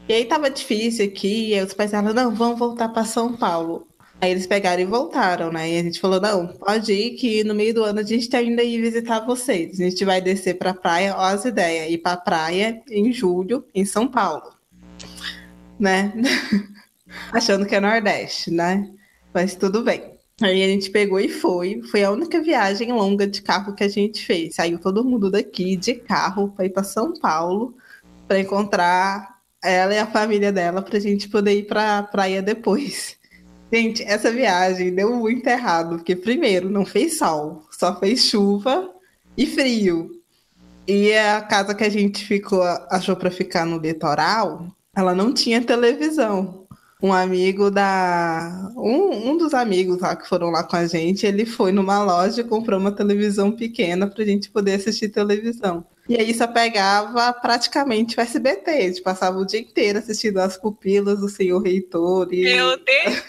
[0.07, 3.87] E aí tava difícil aqui, e os pais falaram, não, vamos voltar para São Paulo.
[4.21, 5.71] Aí eles pegaram e voltaram, né?
[5.71, 8.41] E a gente falou: não, pode ir, que no meio do ano a gente tá
[8.41, 9.79] indo aí visitar vocês.
[9.79, 13.85] A gente vai descer pra praia, ó, as ideias, ir pra praia em julho, em
[13.85, 14.53] São Paulo.
[15.79, 16.13] Né?
[17.31, 18.89] Achando que é Nordeste, né?
[19.33, 20.15] Mas tudo bem.
[20.41, 21.81] Aí a gente pegou e foi.
[21.83, 24.55] Foi a única viagem longa de carro que a gente fez.
[24.55, 27.75] Saiu todo mundo daqui de carro para ir para São Paulo
[28.27, 33.17] para encontrar ela e a família dela para a gente poder ir para praia depois.
[33.73, 38.89] Gente, essa viagem deu muito errado, porque primeiro não fez sol, só fez chuva
[39.35, 40.11] e frio.
[40.87, 45.61] E a casa que a gente ficou, achou para ficar no litoral, ela não tinha
[45.63, 46.64] televisão.
[47.05, 48.71] Um amigo da.
[48.75, 52.41] Um, um dos amigos lá que foram lá com a gente, ele foi numa loja
[52.41, 55.85] e comprou uma televisão pequena para a gente poder assistir televisão.
[56.09, 58.71] E aí só pegava praticamente o SBT.
[58.71, 62.27] A gente passava o dia inteiro assistindo as pupilas do senhor reitor.
[62.33, 62.41] E...
[62.41, 63.23] Meu Deus!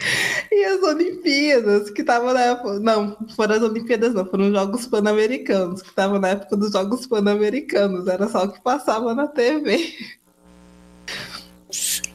[0.50, 2.80] e as Olimpíadas, que estavam na época.
[2.80, 7.06] Não, foram as Olimpíadas, não, foram os Jogos Pan-Americanos, que estavam na época dos Jogos
[7.06, 9.94] Pan-Americanos, era só o que passava na TV.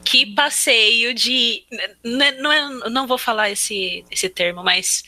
[0.04, 1.64] Que passeio de.
[2.04, 5.02] Não, é, não vou falar esse, esse termo, mas.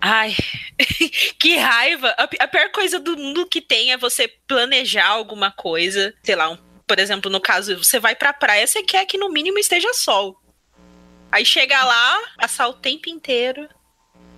[0.00, 0.36] Ai,
[1.38, 2.14] que raiva!
[2.18, 6.50] A, a pior coisa do mundo que tem é você planejar alguma coisa, sei lá,
[6.50, 9.94] um, por exemplo, no caso, você vai pra praia, você quer que no mínimo esteja
[9.94, 10.38] sol.
[11.32, 13.66] Aí chega lá, passar o tempo inteiro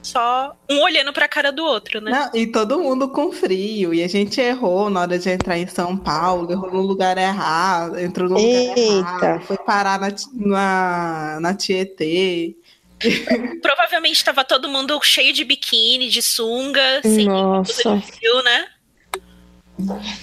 [0.07, 2.11] só um olhando pra cara do outro, né?
[2.11, 3.93] Não, e todo mundo com frio.
[3.93, 7.99] E a gente errou na hora de entrar em São Paulo, errou no lugar errado,
[7.99, 8.71] entrou no Eita.
[8.71, 12.55] lugar errado, foi parar na, na, na Tietê.
[13.61, 18.01] Provavelmente estava todo mundo cheio de biquíni, de sunga, sem Nossa.
[18.01, 18.67] frio, né?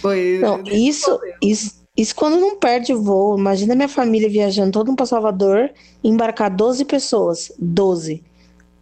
[0.02, 0.40] Foi.
[0.42, 3.38] Não, isso, isso, isso quando não perde o voo.
[3.38, 5.70] Imagina minha família viajando todo mundo para Salvador,
[6.04, 7.52] embarcar 12 pessoas.
[7.60, 8.24] 12.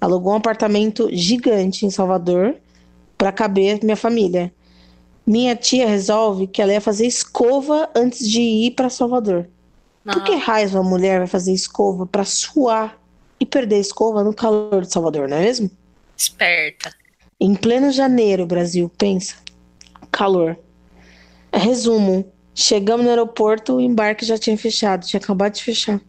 [0.02, 2.56] Alugou um apartamento gigante em Salvador
[3.16, 4.52] para caber minha família.
[5.26, 9.48] Minha tia resolve que ela ia fazer escova antes de ir para Salvador.
[10.04, 10.16] Não.
[10.16, 13.00] Por que raiva a mulher vai fazer escova para suar
[13.40, 15.70] e perder escova no calor de Salvador, não é mesmo?
[16.18, 16.92] Esperta.
[17.40, 19.36] Em pleno janeiro, Brasil, pensa.
[20.12, 20.58] Calor.
[21.54, 26.02] Resumo: Chegamos no aeroporto, o embarque já tinha fechado, tinha acabado de fechar.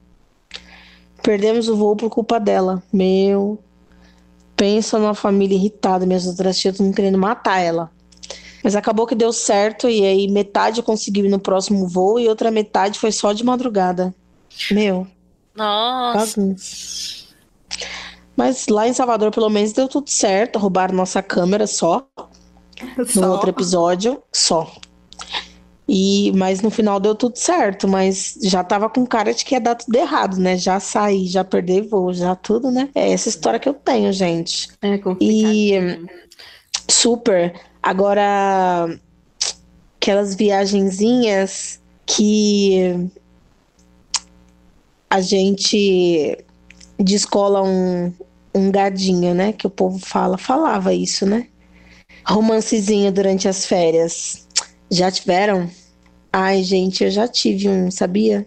[1.22, 2.82] Perdemos o voo por culpa dela.
[2.92, 3.58] Meu.
[4.56, 7.90] Pensa numa família irritada, minhas outras tias não querendo matar ela.
[8.62, 12.50] Mas acabou que deu certo e aí metade conseguiu ir no próximo voo e outra
[12.50, 14.14] metade foi só de madrugada.
[14.70, 15.06] Meu.
[15.54, 16.40] Nossa.
[16.40, 17.22] Bagunça.
[18.36, 20.58] Mas lá em Salvador, pelo menos, deu tudo certo.
[20.58, 22.06] Roubaram nossa câmera só.
[23.06, 23.20] só.
[23.20, 24.72] No outro episódio, só.
[25.94, 29.60] E, mas no final deu tudo certo, mas já tava com cara de que ia
[29.60, 30.56] dar tudo errado, né?
[30.56, 32.88] Já saí, já perdi voo, já tudo, né?
[32.94, 34.70] É essa história que eu tenho, gente.
[34.80, 35.20] É complicado.
[35.20, 36.08] E
[36.88, 37.52] super.
[37.82, 38.88] Agora,
[40.00, 43.10] aquelas viagenzinhas que
[45.10, 46.38] a gente
[46.98, 48.10] descola um,
[48.54, 49.52] um gadinho, né?
[49.52, 51.48] Que o povo fala, falava isso, né?
[52.26, 54.48] Romancezinho durante as férias.
[54.90, 55.68] Já tiveram?
[56.32, 58.46] Ai, gente, eu já tive um, sabia?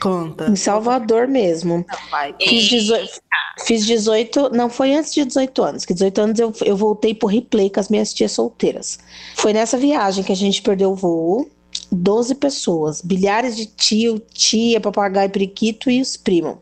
[0.00, 0.50] Conta.
[0.50, 1.86] Em Salvador mesmo.
[2.10, 2.34] vai.
[2.40, 3.20] Fiz 18,
[3.64, 7.28] fiz 18, não foi antes de 18 anos, que 18 anos eu, eu voltei por
[7.28, 8.98] replay com as minhas tias solteiras.
[9.36, 11.48] Foi nessa viagem que a gente perdeu o voo.
[11.90, 16.56] 12 pessoas, bilhares de tio, tia, papagaio, periquito e os primos.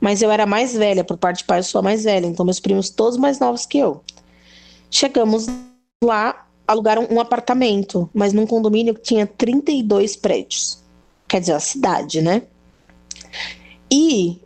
[0.00, 2.44] Mas eu era mais velha, por parte de pai eu sou a mais velha, então
[2.44, 4.02] meus primos todos mais novos que eu.
[4.90, 5.46] Chegamos
[6.02, 10.82] lá, alugaram um apartamento, mas num condomínio que tinha 32 prédios.
[11.28, 12.42] Quer dizer, a cidade, né?
[13.90, 14.40] E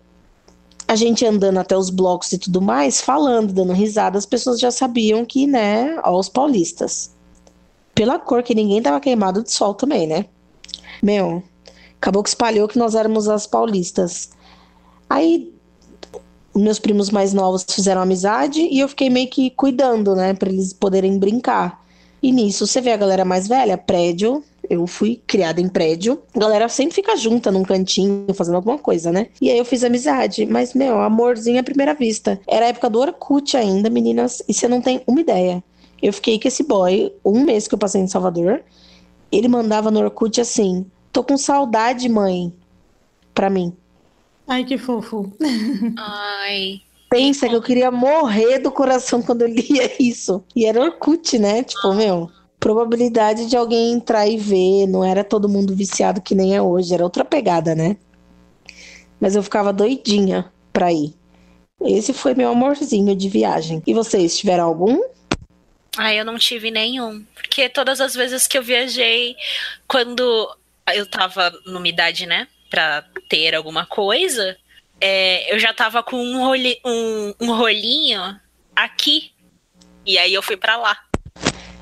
[0.86, 4.70] a gente andando até os blocos e tudo mais, falando, dando risada, as pessoas já
[4.70, 7.14] sabiam que, né, ó, os paulistas.
[7.94, 10.26] Pela cor, que ninguém tava queimado de sol também, né?
[11.02, 11.42] Meu,
[11.96, 14.30] acabou que espalhou que nós éramos as paulistas.
[15.08, 15.54] Aí,
[16.54, 20.72] meus primos mais novos fizeram amizade e eu fiquei meio que cuidando, né, para eles
[20.72, 21.79] poderem brincar.
[22.22, 24.44] E nisso você vê a galera mais velha, prédio.
[24.68, 26.22] Eu fui criada em prédio.
[26.34, 29.28] A galera sempre fica junta num cantinho, fazendo alguma coisa, né?
[29.40, 30.46] E aí eu fiz amizade.
[30.46, 32.40] Mas, meu, amorzinho à primeira vista.
[32.46, 34.42] Era a época do Orkut ainda, meninas.
[34.48, 35.62] E você não tem uma ideia.
[36.00, 38.62] Eu fiquei com esse boy um mês que eu passei em Salvador.
[39.32, 42.52] Ele mandava no Orkut assim: tô com saudade, mãe.
[43.34, 43.72] Pra mim.
[44.46, 45.32] Ai, que fofo.
[45.96, 46.82] Ai.
[47.10, 50.44] Pensa que eu queria morrer do coração quando eu lia isso.
[50.54, 51.64] E era Orkut, né?
[51.64, 54.86] Tipo, meu, probabilidade de alguém entrar e ver.
[54.86, 56.94] Não era todo mundo viciado que nem é hoje.
[56.94, 57.96] Era outra pegada, né?
[59.20, 61.12] Mas eu ficava doidinha pra ir.
[61.82, 63.82] Esse foi meu amorzinho de viagem.
[63.84, 65.02] E vocês, tiveram algum?
[65.96, 67.24] Ah, eu não tive nenhum.
[67.34, 69.34] Porque todas as vezes que eu viajei,
[69.88, 70.22] quando
[70.94, 74.56] eu tava numa idade, né, pra ter alguma coisa,
[75.00, 78.38] é, eu já tava com um, roli, um, um rolinho
[78.74, 79.32] aqui.
[80.04, 80.96] E aí eu fui para lá.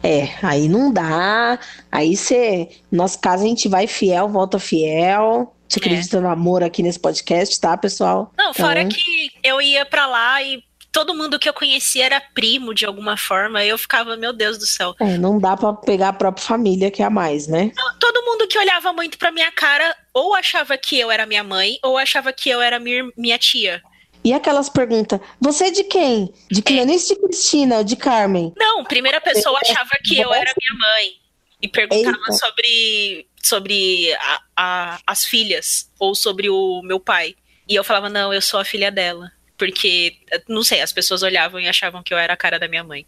[0.03, 1.59] É, aí não dá.
[1.91, 2.69] Aí você.
[2.91, 5.55] Nosso caso, a gente vai fiel, volta fiel.
[5.67, 6.21] Te acredita é.
[6.21, 8.33] no amor aqui nesse podcast, tá, pessoal?
[8.39, 8.97] Não, fora então...
[8.97, 10.63] que eu ia para lá e
[10.93, 13.65] todo mundo que eu conhecia era primo de alguma forma.
[13.65, 14.95] Eu ficava, meu Deus do céu.
[15.01, 17.71] É, não dá para pegar a própria família que é a mais, né?
[18.01, 21.79] Todo mundo que olhava muito pra minha cara ou achava que eu era minha mãe
[21.83, 23.83] ou achava que eu era minha, minha tia.
[24.25, 26.33] E aquelas perguntas, você é de quem?
[26.51, 27.15] De Clarice, é.
[27.15, 28.53] de Cristina, de Carmen?
[28.57, 31.13] Não, primeira pessoa achava que eu era minha mãe.
[31.61, 32.33] E perguntava Eita.
[32.33, 37.35] sobre, sobre a, a, as filhas ou sobre o meu pai.
[37.69, 39.33] E eu falava, não, eu sou a filha dela.
[39.59, 40.17] Porque,
[40.49, 43.05] não sei, as pessoas olhavam e achavam que eu era a cara da minha mãe.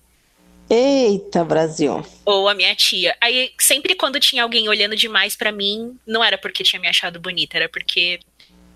[0.68, 2.05] Eita, Brasil.
[2.24, 3.16] Ou a minha tia.
[3.20, 7.20] Aí, sempre quando tinha alguém olhando demais para mim, não era porque tinha me achado
[7.20, 8.20] bonita, era porque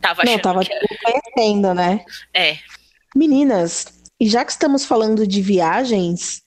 [0.00, 0.86] tava achando Não, tava que era...
[1.02, 2.04] conhecendo, né?
[2.32, 2.58] É.
[3.14, 3.86] Meninas,
[4.18, 6.42] e já que estamos falando de viagens,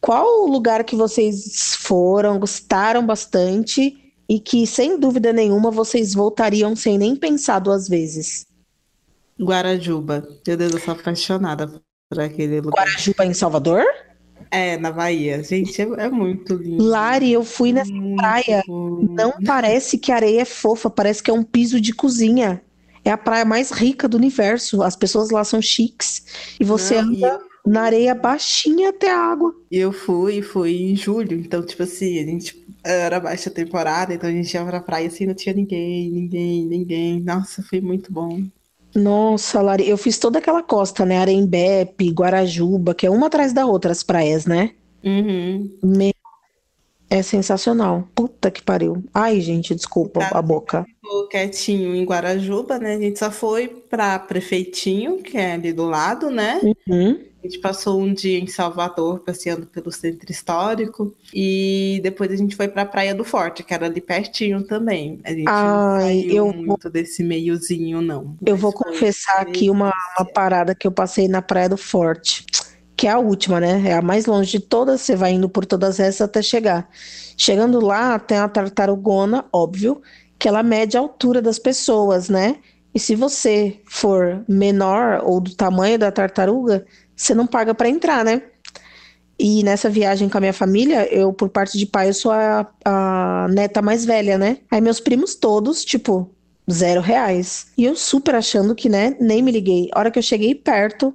[0.00, 3.96] qual o lugar que vocês foram, gostaram bastante
[4.28, 8.46] e que, sem dúvida nenhuma, vocês voltariam sem nem pensar duas vezes?
[9.44, 10.26] Guarajuba.
[10.46, 11.68] Meu Deus, eu sou apaixonada
[12.08, 12.84] por aquele lugar.
[12.86, 13.84] Guarajuba em Salvador?
[14.50, 15.42] É, na Bahia.
[15.42, 16.82] Gente, é, é muito lindo.
[16.84, 18.62] Lari, eu fui nessa Muito praia.
[18.66, 19.00] bom.
[19.14, 22.62] Não parece que a areia é fofa, parece que é um piso de cozinha.
[23.04, 24.82] É a praia mais rica do universo.
[24.82, 26.24] As pessoas lá são chiques.
[26.60, 29.54] E você Não, anda na areia baixinha até a água.
[29.70, 34.28] E eu fui, fui em julho, então, tipo assim, a gente era baixa temporada, então
[34.28, 37.20] a gente ia pra praia assim, não tinha ninguém, ninguém, ninguém.
[37.22, 38.42] Nossa, foi muito bom.
[38.94, 41.18] Nossa, Lari, eu fiz toda aquela costa, né?
[41.18, 44.74] Arembepe, Guarajuba, que é uma atrás da outra as praias, né?
[45.04, 45.78] Uhum.
[45.82, 46.14] Me-
[47.12, 48.08] É sensacional.
[48.14, 49.04] Puta que pariu.
[49.12, 50.38] Ai, gente, desculpa Tá.
[50.38, 50.86] a boca.
[51.00, 52.94] Ficou quietinho em Guarajuba, né?
[52.94, 56.60] A gente só foi pra Prefeitinho, que é ali do lado, né?
[56.88, 57.18] Uhum.
[57.42, 62.54] A gente passou um dia em Salvador, passeando pelo centro histórico, e depois a gente
[62.54, 65.18] foi pra Praia do Forte, que era ali pertinho também.
[65.24, 68.36] A gente não Ai, saiu eu vou- muito desse meiozinho, não.
[68.46, 72.46] Eu Mas vou confessar aqui uma, uma parada que eu passei na Praia do Forte,
[73.02, 73.82] que é a última, né?
[73.84, 75.00] É a mais longe de todas.
[75.00, 76.88] Você vai indo por todas essas até chegar.
[77.36, 80.00] Chegando lá, tem a tartarugona, óbvio,
[80.38, 82.58] que ela mede a altura das pessoas, né?
[82.94, 86.86] E se você for menor ou do tamanho da tartaruga,
[87.16, 88.40] você não paga para entrar, né?
[89.36, 92.72] E nessa viagem com a minha família, eu, por parte de pai, eu sou a,
[92.84, 94.58] a neta mais velha, né?
[94.70, 96.30] Aí meus primos todos, tipo,
[96.70, 97.66] zero reais.
[97.76, 99.88] E eu super achando que, né, nem me liguei.
[99.92, 101.12] A hora que eu cheguei perto,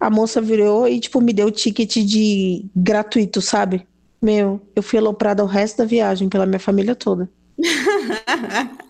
[0.00, 3.86] a moça virou e, tipo, me deu o ticket de gratuito, sabe?
[4.20, 7.28] Meu, eu fui aloprada o resto da viagem pela minha família toda.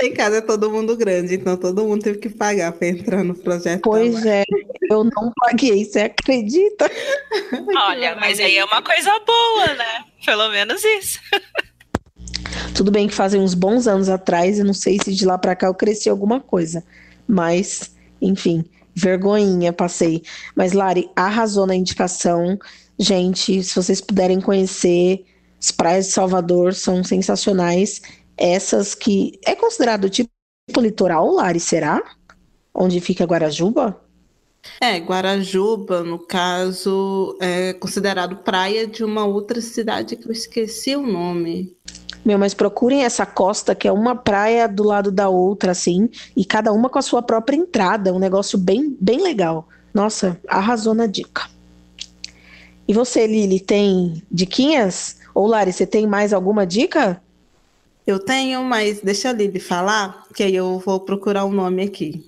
[0.00, 3.34] Em casa é todo mundo grande, então todo mundo teve que pagar pra entrar no
[3.34, 3.80] projeto.
[3.82, 4.44] Pois é,
[4.90, 6.90] eu não paguei, você acredita?
[7.88, 10.04] Olha, mas aí é uma coisa boa, né?
[10.24, 11.18] Pelo menos isso.
[12.74, 15.56] Tudo bem que fazem uns bons anos atrás, eu não sei se de lá pra
[15.56, 16.84] cá eu cresci alguma coisa,
[17.26, 20.22] mas, enfim, vergonhinha passei.
[20.54, 22.58] Mas Lari arrasou na indicação.
[22.98, 25.24] Gente, se vocês puderem conhecer,
[25.60, 28.00] as praias de Salvador são sensacionais.
[28.36, 30.30] Essas que é considerado tipo
[30.78, 32.02] litoral, Lari, será?
[32.74, 34.00] Onde fica Guarajuba?
[34.80, 41.06] É, Guarajuba, no caso, é considerado praia de uma outra cidade que eu esqueci o
[41.06, 41.76] nome.
[42.26, 46.44] Meu, mas procurem essa costa que é uma praia do lado da outra, assim, e
[46.44, 49.68] cada uma com a sua própria entrada, um negócio bem, bem legal.
[49.94, 51.48] Nossa, arrasou na dica.
[52.88, 55.18] E você, Lili, tem diquinhas?
[55.32, 57.22] Ou Lari, você tem mais alguma dica?
[58.04, 62.26] Eu tenho, mas deixa a Lili falar, que aí eu vou procurar o nome aqui.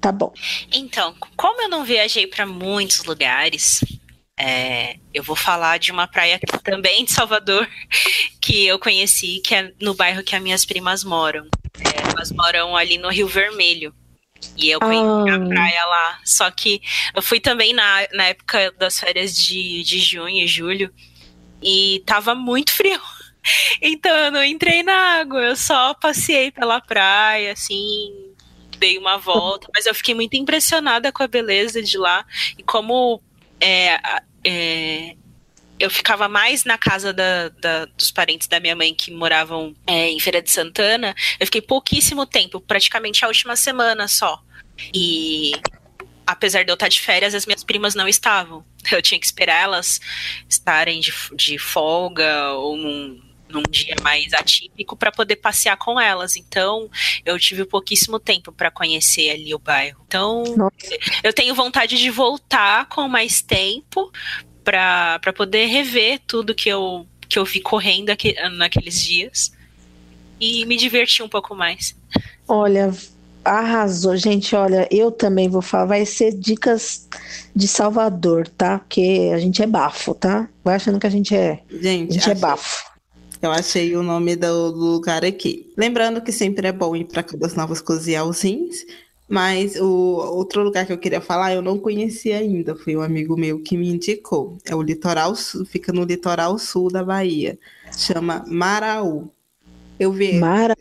[0.00, 0.32] Tá bom.
[0.72, 3.80] Então, como eu não viajei para muitos lugares,
[4.40, 7.68] é, eu vou falar de uma praia também de Salvador
[8.40, 11.46] que eu conheci, que é no bairro que as minhas primas moram.
[11.78, 13.94] É, elas moram ali no Rio Vermelho.
[14.56, 15.34] E eu conheci Ah.
[15.36, 16.20] a praia lá.
[16.24, 16.80] Só que
[17.14, 20.90] eu fui também na, na época das férias de, de junho e julho.
[21.62, 23.00] E tava muito frio.
[23.80, 28.12] Então eu não entrei na água, eu só passei pela praia, assim,
[28.76, 29.66] dei uma volta.
[29.74, 32.22] Mas eu fiquei muito impressionada com a beleza de lá.
[32.58, 33.22] E como
[33.58, 33.98] é,
[34.44, 35.14] é,
[35.78, 40.08] eu ficava mais na casa da- da- dos parentes da minha mãe que moravam é,
[40.10, 44.42] em Feira de Santana, eu fiquei pouquíssimo tempo, praticamente a última semana só.
[44.94, 45.52] E
[46.26, 48.64] apesar de eu estar de férias, as minhas primas não estavam.
[48.90, 50.00] Eu tinha que esperar elas
[50.48, 53.20] estarem de, de folga ou num,
[53.50, 56.36] num dia mais atípico para poder passear com elas.
[56.36, 56.88] Então,
[57.24, 60.00] eu tive pouquíssimo tempo para conhecer ali o bairro.
[60.06, 60.72] Então, Nossa.
[61.22, 64.10] eu tenho vontade de voltar com mais tempo
[64.64, 69.52] para poder rever tudo que eu, que eu vi correndo aqui, naqueles dias
[70.40, 71.96] e me divertir um pouco mais.
[72.46, 72.92] Olha,
[73.44, 74.16] arrasou.
[74.16, 77.08] Gente, olha, eu também vou falar, vai ser dicas
[77.54, 78.78] de Salvador, tá?
[78.78, 80.48] Porque a gente é bafo, tá?
[80.64, 82.89] Vai achando que a gente é, a Gente, gente é achei- bafo.
[83.42, 85.72] Eu achei o nome do lugar aqui.
[85.76, 88.84] Lembrando que sempre é bom ir para Caldas Novas cozinhar os rins,
[89.28, 92.76] mas o outro lugar que eu queria falar eu não conhecia ainda.
[92.76, 94.58] Foi um amigo meu que me indicou.
[94.66, 97.58] É o litoral sul, fica no litoral sul da Bahia.
[97.96, 99.30] Chama Maraú.
[99.98, 100.76] Eu vi Mara,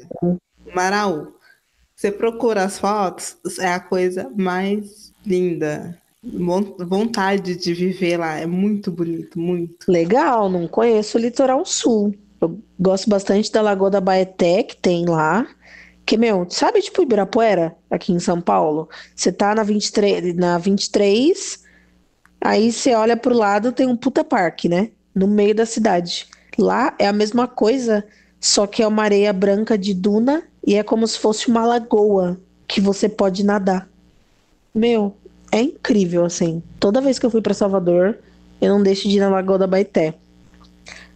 [0.73, 1.33] Maraú.
[1.95, 5.97] Você procura as fotos, é a coisa mais linda.
[6.23, 9.89] Vontade de viver lá, é muito bonito, muito.
[9.89, 12.15] Legal, não conheço o litoral sul.
[12.41, 15.47] Eu gosto bastante da Lagoa da Baeté, que tem lá.
[16.05, 18.89] Que, meu, sabe tipo Ibirapuera, aqui em São Paulo?
[19.15, 21.63] Você tá na 23, na 23,
[22.41, 24.89] aí você olha pro lado, tem um puta parque, né?
[25.13, 26.27] No meio da cidade.
[26.57, 28.03] Lá é a mesma coisa,
[28.39, 32.39] só que é uma areia branca de duna e é como se fosse uma lagoa
[32.67, 33.87] que você pode nadar.
[34.73, 35.15] Meu,
[35.51, 36.61] é incrível, assim.
[36.79, 38.17] Toda vez que eu fui para Salvador,
[38.61, 40.13] eu não deixo de ir na Lagoa da Baité.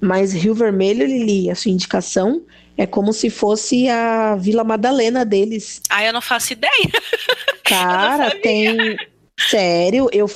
[0.04, 2.43] Mas Rio Vermelho, Lili, a sua indicação
[2.78, 5.82] é como se fosse a Vila Madalena deles.
[5.89, 6.91] Ah, eu não faço ideia.
[7.64, 8.97] Cara, tem.
[9.39, 10.30] Sério, eu.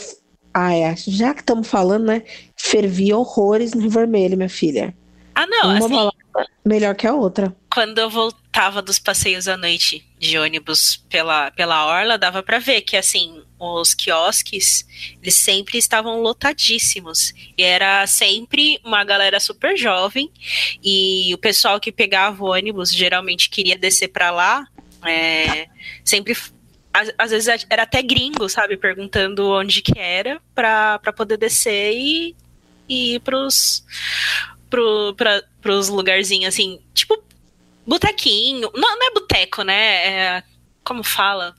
[0.53, 0.95] Ah, é.
[0.95, 2.24] Já que estamos falando, né?
[2.55, 4.95] Fervi horrores no Rio Vermelho, minha filha.
[5.36, 5.76] Ah, não.
[5.76, 6.18] Uma assim,
[6.65, 7.55] melhor que a outra.
[7.71, 12.81] Quando eu voltava dos passeios à noite de ônibus pela, pela orla, dava para ver
[12.81, 14.85] que, assim, os quiosques,
[15.21, 17.33] eles sempre estavam lotadíssimos.
[17.57, 20.31] E era sempre uma galera super jovem.
[20.83, 24.67] E o pessoal que pegava o ônibus geralmente queria descer para lá.
[25.05, 25.67] É,
[26.03, 26.35] sempre
[26.93, 28.75] às, às, vezes era até gringo, sabe?
[28.75, 32.35] Perguntando onde que era para poder descer e,
[32.89, 33.83] e ir pros,
[34.70, 37.22] pro, pra, pros lugarzinhos assim, tipo
[37.86, 38.70] botequinho.
[38.76, 40.07] Não, não é boteco, né?
[40.07, 40.43] É,
[40.84, 41.55] como fala?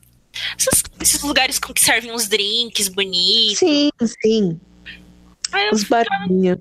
[0.56, 3.58] Esses, esses, lugares com que servem uns drinks bonitos.
[3.58, 3.90] Sim,
[4.22, 4.60] sim.
[5.72, 6.58] Os barulhinhos.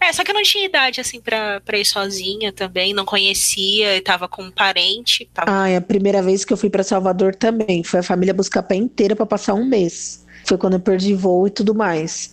[0.00, 3.96] É, só que eu não tinha idade, assim, pra, pra ir sozinha também, não conhecia,
[3.96, 5.28] e tava com um parente.
[5.34, 5.62] Tava...
[5.62, 7.84] Ah, é a primeira vez que eu fui para Salvador também.
[7.84, 10.24] Foi a família buscar pé inteira para passar um mês.
[10.46, 12.30] Foi quando eu perdi voo e tudo mais.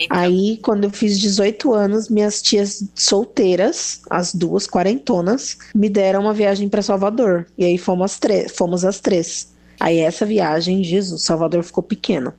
[0.00, 0.16] Então...
[0.18, 6.32] Aí, quando eu fiz 18 anos, minhas tias solteiras, as duas quarentonas, me deram uma
[6.32, 7.46] viagem para Salvador.
[7.58, 9.52] E aí fomos as, três, fomos as três.
[9.78, 12.32] Aí essa viagem, Jesus, Salvador ficou pequeno.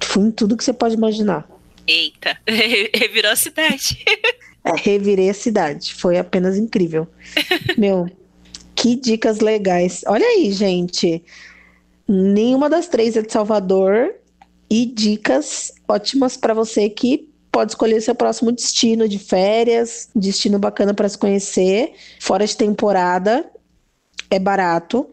[0.00, 1.46] Fui em tudo que você pode imaginar.
[1.86, 4.02] Eita, revirou a cidade.
[4.64, 5.94] é, revirei a cidade.
[5.94, 7.06] Foi apenas incrível.
[7.76, 8.10] Meu,
[8.74, 10.02] que dicas legais.
[10.06, 11.22] Olha aí, gente.
[12.08, 14.14] Nenhuma das três é de Salvador
[14.70, 20.94] e dicas ótimas para você que pode escolher seu próximo destino de férias, destino bacana
[20.94, 23.50] para se conhecer, fora de temporada,
[24.30, 25.08] é barato,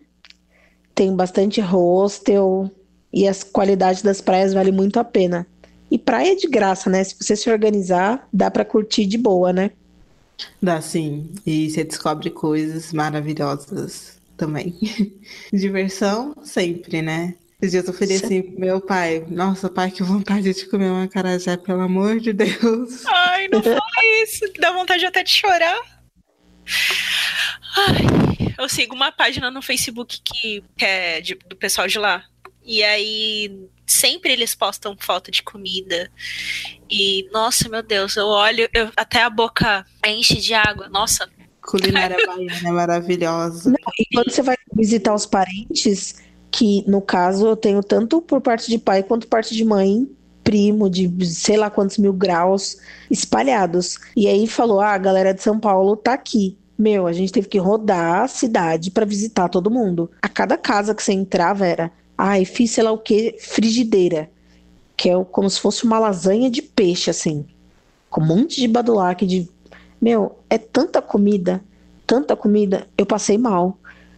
[0.93, 2.69] tem bastante hostel
[3.11, 5.47] e as qualidades das praias vale muito a pena.
[5.89, 7.03] E praia é de graça, né?
[7.03, 9.71] Se você se organizar, dá para curtir de boa, né?
[10.61, 11.29] Dá sim.
[11.45, 14.75] E você descobre coisas maravilhosas também.
[15.53, 17.35] Diversão sempre, né?
[17.65, 21.07] Esses dias eu falei assim pro meu pai, nossa, pai, que vontade de comer uma
[21.07, 23.03] carajé, pelo amor de Deus.
[23.07, 23.81] Ai, não fala
[24.23, 25.79] isso, dá vontade até de chorar.
[27.75, 32.23] Ai, eu sigo uma página no Facebook que, que é de, do pessoal de lá.
[32.63, 36.11] E aí sempre eles postam foto de comida.
[36.87, 40.87] E, nossa, meu Deus, eu olho, eu, até a boca enche de água.
[40.87, 41.27] Nossa.
[41.61, 43.71] Culinária baiana é maravilhosa.
[43.71, 48.41] Não, e quando você vai visitar os parentes, que no caso eu tenho tanto por
[48.41, 50.07] parte de pai quanto parte de mãe,
[50.43, 52.77] primo de sei lá quantos mil graus
[53.09, 53.97] espalhados.
[54.15, 56.57] E aí falou: ah, a galera de São Paulo tá aqui.
[56.77, 60.09] Meu, a gente teve que rodar a cidade para visitar todo mundo.
[60.21, 64.29] A cada casa que você entrava era, ai, fiz sei lá o que, frigideira.
[64.95, 67.45] Que é como se fosse uma lasanha de peixe, assim.
[68.09, 69.49] Com um monte de badulaque, de.
[70.01, 71.63] Meu, é tanta comida,
[72.05, 73.77] tanta comida, eu passei mal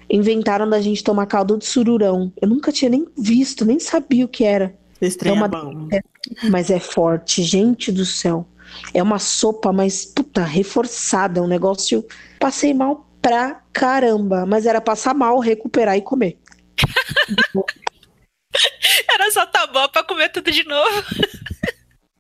[0.09, 2.31] inventaram da gente tomar caldo de sururão.
[2.41, 4.75] Eu nunca tinha nem visto, nem sabia o que era.
[5.01, 5.47] Esse é uma...
[5.47, 5.87] bom.
[5.91, 6.01] É,
[6.49, 8.47] mas é forte, gente do céu.
[8.93, 12.05] É uma sopa, mas puta, reforçada, um negócio.
[12.39, 16.37] Passei mal pra caramba, mas era passar mal, recuperar e comer.
[19.09, 21.03] era só tá bom pra comer tudo de novo.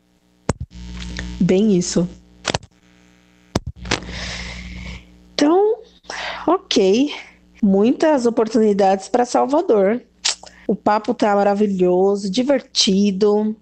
[1.39, 2.07] Bem isso.
[5.33, 5.81] Então,
[6.47, 7.13] ok
[7.67, 10.01] muitas oportunidades para Salvador.
[10.67, 13.55] O papo tá maravilhoso, divertido.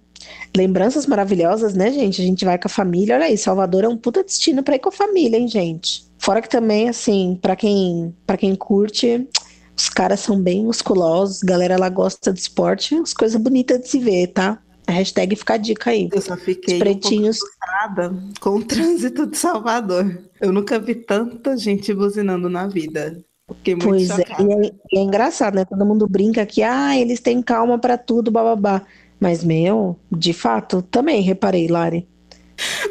[0.56, 2.22] Lembranças maravilhosas, né, gente?
[2.22, 3.16] A gente vai com a família.
[3.16, 6.06] Olha aí, Salvador é um puta destino para ir com a família, hein, gente?
[6.20, 9.28] Fora que também, assim, para quem, pra quem curte,
[9.76, 14.00] os caras são bem musculosos, galera lá gosta de esporte, as coisas bonitas de se
[14.00, 14.60] ver, tá?
[14.88, 16.10] A hashtag fica a dica aí.
[16.12, 17.38] Eu só fiquei Os pretinhos.
[18.00, 20.24] Um com o trânsito de Salvador.
[20.40, 23.24] Eu nunca vi tanta gente buzinando na vida.
[23.48, 25.66] Fiquei muito pois é, e é, é, engraçado, né?
[25.66, 28.82] Todo mundo brinca que ah, eles têm calma para tudo, bababá.
[29.20, 32.08] Mas, meu, de fato, também reparei, Lari.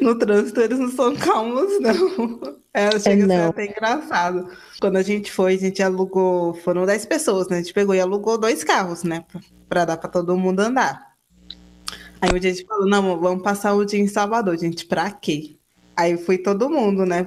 [0.01, 2.55] no trânsito eles não são calmos, não.
[2.73, 4.49] É, chega é, a ser até engraçado.
[4.81, 7.57] Quando a gente foi, a gente alugou, foram 10 pessoas, né?
[7.57, 9.25] A gente pegou e alugou dois carros, né?
[9.69, 11.15] Pra, dar pra todo mundo andar.
[12.21, 15.57] Aí a gente falou, não, vamos passar o dia em Salvador, gente, pra quê?
[15.97, 17.27] Aí foi todo mundo, né?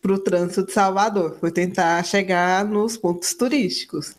[0.00, 1.36] Pro trânsito de Salvador.
[1.40, 4.14] Foi tentar chegar nos pontos turísticos.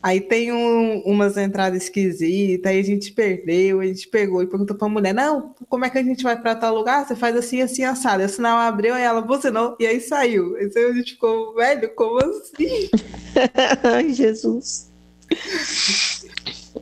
[0.00, 4.76] Aí tem um, umas entradas esquisitas, aí a gente perdeu, a gente pegou e perguntou
[4.76, 7.04] pra mulher, não, como é que a gente vai pra tal lugar?
[7.04, 8.22] Você faz assim, assim, assado.
[8.22, 10.54] O sinal abriu, aí ela buzinou, e aí saiu.
[10.56, 12.88] Aí a gente ficou, velho, como assim?
[13.82, 14.88] Ai, Jesus.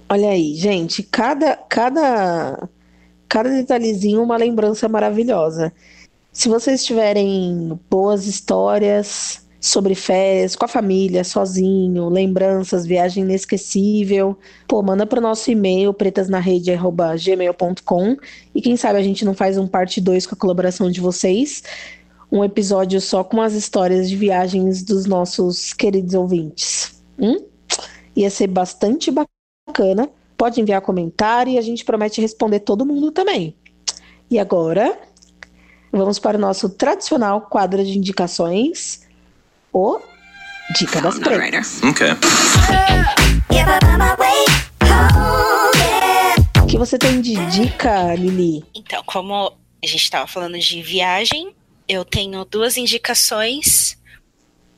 [0.09, 2.69] Olha aí, gente, cada, cada,
[3.29, 5.73] cada detalhezinho uma lembrança maravilhosa.
[6.37, 14.37] Se vocês tiverem boas histórias, sobre férias, com a família, sozinho, lembranças, viagem inesquecível,
[14.69, 18.17] pô, manda pro nosso e-mail pretasnarede@gmail.com
[18.55, 21.63] e quem sabe a gente não faz um parte 2 com a colaboração de vocês,
[22.31, 27.03] um episódio só com as histórias de viagens dos nossos queridos ouvintes.
[27.19, 27.47] Hum?
[28.15, 30.11] Ia ser bastante bacana.
[30.37, 33.57] Pode enviar comentário e a gente promete responder todo mundo também.
[34.31, 34.99] E agora,
[35.93, 39.07] vamos para o nosso tradicional quadro de indicações
[39.73, 40.01] o
[40.79, 41.81] Dica das Pretas.
[41.83, 42.07] Ok.
[46.63, 48.65] O que você tem de dica, Lili?
[48.75, 51.55] Então, como a gente estava falando de viagem,
[51.87, 53.97] eu tenho duas indicações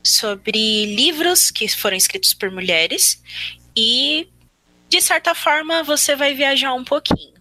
[0.03, 3.21] sobre livros que foram escritos por mulheres
[3.75, 4.27] e,
[4.87, 7.38] de certa forma, você vai viajar um pouquinho.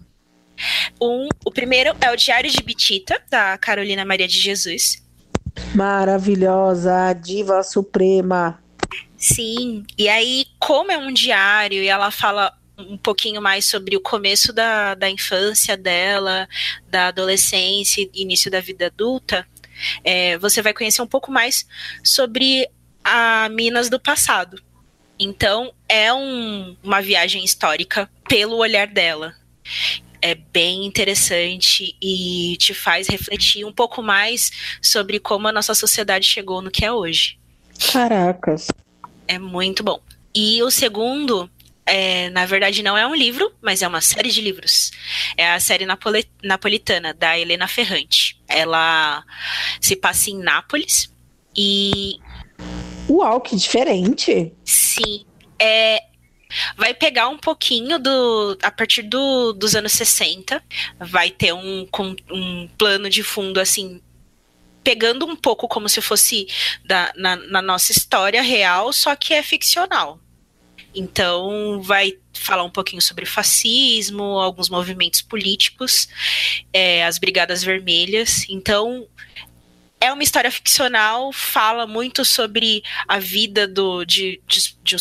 [1.00, 5.02] Um, o primeiro é o Diário de Bitita, da Carolina Maria de Jesus.
[5.74, 8.62] Maravilhosa, diva suprema.
[9.16, 14.00] Sim, e aí, como é um diário e ela fala um pouquinho mais sobre o
[14.00, 16.48] começo da, da infância dela,
[16.88, 19.46] da adolescência e início da vida adulta,
[20.04, 21.66] é, você vai conhecer um pouco mais
[22.04, 22.68] sobre
[23.02, 24.62] a Minas do passado.
[25.18, 29.34] Então, é um, uma viagem histórica pelo olhar dela
[30.20, 34.50] é bem interessante e te faz refletir um pouco mais
[34.82, 37.38] sobre como a nossa sociedade chegou no que é hoje.
[37.92, 38.68] Caracas.
[39.26, 40.00] É muito bom.
[40.34, 41.50] E o segundo,
[41.86, 44.90] é, na verdade, não é um livro, mas é uma série de livros.
[45.36, 45.86] É a série
[46.42, 48.40] napolitana, da Helena Ferrante.
[48.48, 49.24] Ela
[49.80, 51.12] se passa em Nápoles
[51.56, 52.18] e.
[53.08, 54.52] Uau, que diferente!
[54.64, 55.24] Sim.
[55.58, 56.02] É,
[56.76, 58.56] Vai pegar um pouquinho do.
[58.62, 60.62] A partir do, dos anos 60,
[60.98, 61.86] vai ter um,
[62.30, 64.00] um plano de fundo assim.
[64.82, 66.46] Pegando um pouco como se fosse
[66.84, 70.18] da, na, na nossa história real, só que é ficcional.
[70.94, 76.08] Então, vai falar um pouquinho sobre fascismo, alguns movimentos políticos,
[76.72, 78.46] é, as Brigadas Vermelhas.
[78.48, 79.06] Então,
[80.00, 84.96] é uma história ficcional, fala muito sobre a vida do, de, de, de,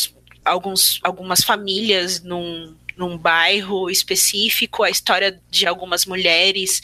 [0.48, 6.82] alguns, algumas famílias num, num bairro específico, a história de algumas mulheres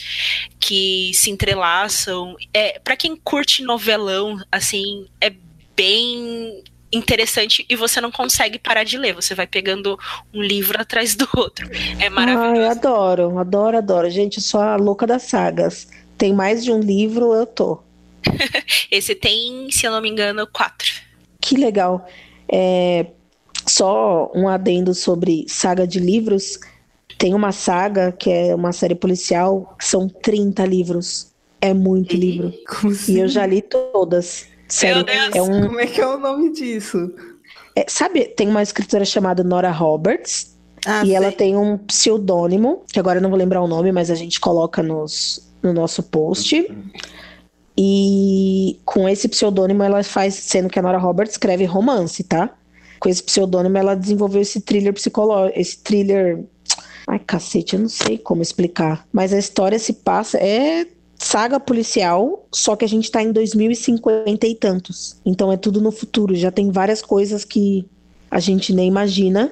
[0.60, 2.36] que se entrelaçam.
[2.54, 5.34] É, para quem curte novelão, assim, é
[5.76, 9.16] bem interessante e você não consegue parar de ler.
[9.16, 9.98] Você vai pegando
[10.34, 11.68] um livro atrás do outro.
[12.00, 12.62] É maravilhoso.
[12.62, 14.10] Ai, adoro, adoro, adoro.
[14.10, 15.88] Gente, eu sou a louca das sagas.
[16.18, 17.82] Tem mais de um livro, eu tô.
[18.92, 20.88] Esse tem, se eu não me engano, quatro.
[21.42, 22.08] Que legal.
[22.48, 23.08] É,
[23.66, 26.60] só um adendo sobre saga de livros.
[27.18, 31.32] Tem uma saga que é uma série policial, que são 30 livros.
[31.62, 32.54] É muito livro.
[32.86, 33.14] Assim?
[33.14, 34.48] E eu já li todas.
[34.68, 35.68] Sério, é um...
[35.68, 37.14] Como é que é o nome disso?
[37.76, 40.54] É, sabe, tem uma escritora chamada Nora Roberts.
[40.86, 41.16] Ah, e sei.
[41.16, 44.40] ela tem um pseudônimo, que agora eu não vou lembrar o nome, mas a gente
[44.40, 46.70] coloca nos, no nosso post.
[47.78, 52.54] E com esse pseudônimo ela faz, sendo que a Nora Roberts escreve romance, tá?
[53.04, 56.42] Com esse pseudônimo, ela desenvolveu esse thriller psicológico, esse thriller.
[57.06, 59.06] Ai, cacete, eu não sei como explicar.
[59.12, 60.38] Mas a história se passa.
[60.38, 60.88] É
[61.18, 65.18] saga policial, só que a gente tá em 2050 e tantos.
[65.26, 66.34] Então é tudo no futuro.
[66.34, 67.86] Já tem várias coisas que
[68.32, 69.52] a gente nem imagina.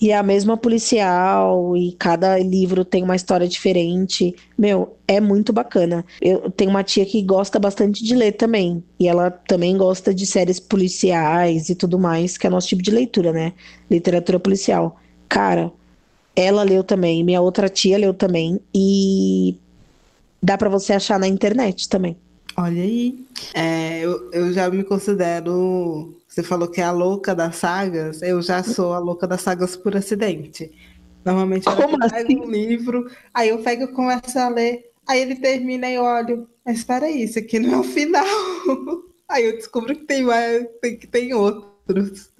[0.00, 4.34] E é a mesma policial, e cada livro tem uma história diferente.
[4.56, 6.04] Meu, é muito bacana.
[6.20, 8.84] Eu tenho uma tia que gosta bastante de ler também.
[9.00, 12.90] E ela também gosta de séries policiais e tudo mais, que é nosso tipo de
[12.90, 13.54] leitura, né?
[13.90, 15.00] Literatura policial.
[15.28, 15.72] Cara,
[16.34, 18.60] ela leu também, minha outra tia leu também.
[18.74, 19.56] E
[20.42, 22.16] dá para você achar na internet também.
[22.56, 23.25] Olha aí.
[23.54, 28.42] É, eu, eu já me considero você falou que é a louca das sagas, eu
[28.42, 30.70] já sou a louca das sagas por acidente.
[31.24, 32.40] Normalmente eu pego assim?
[32.40, 34.90] um livro, aí eu pego e começo a ler.
[35.08, 38.26] Aí ele termina e eu olho, mas espera aí, isso aqui não é o final.
[39.28, 42.30] Aí eu descubro que tem mais, que tem outros.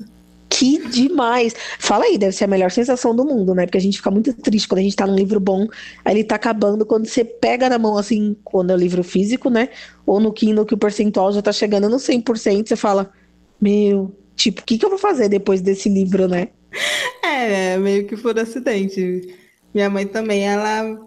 [0.59, 1.55] Que demais!
[1.79, 3.67] Fala aí, deve ser a melhor sensação do mundo, né?
[3.67, 5.67] Porque a gente fica muito triste quando a gente tá num livro bom,
[6.03, 9.51] aí ele tá acabando, quando você pega na mão, assim, quando é o livro físico,
[9.51, 9.69] né?
[10.07, 13.13] Ou no Kindle, que o percentual já tá chegando no 100%, você fala,
[13.61, 16.49] meu, tipo, o que, que eu vou fazer depois desse livro, né?
[17.23, 19.37] É, meio que por acidente.
[19.75, 20.99] Minha mãe também, ela,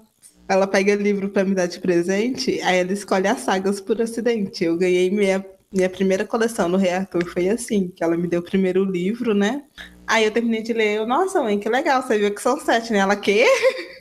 [0.47, 4.63] ela pega livro para me dar de presente, aí ela escolhe as sagas por acidente.
[4.63, 8.43] Eu ganhei minha minha primeira coleção no Reator foi assim, que ela me deu o
[8.43, 9.63] primeiro livro, né?
[10.07, 12.91] Aí eu terminei de ler, eu, nossa mãe, que legal, você viu que são sete,
[12.91, 12.99] né?
[12.99, 13.45] Ela, quê?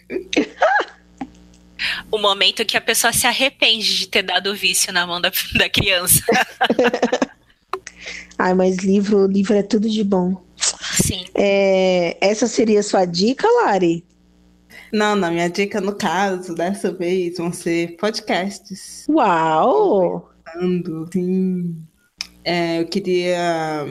[2.11, 5.31] o momento que a pessoa se arrepende de ter dado o vício na mão da,
[5.57, 6.23] da criança.
[8.39, 10.43] Ai, mas livro, livro é tudo de bom.
[10.57, 11.27] Sim.
[11.35, 14.05] É, essa seria a sua dica, Lari?
[14.91, 19.05] Não, não, minha dica, no caso, dessa vez, vão ser podcasts.
[19.07, 20.31] Uau!
[21.13, 21.77] Sim.
[22.45, 23.85] É, eu queria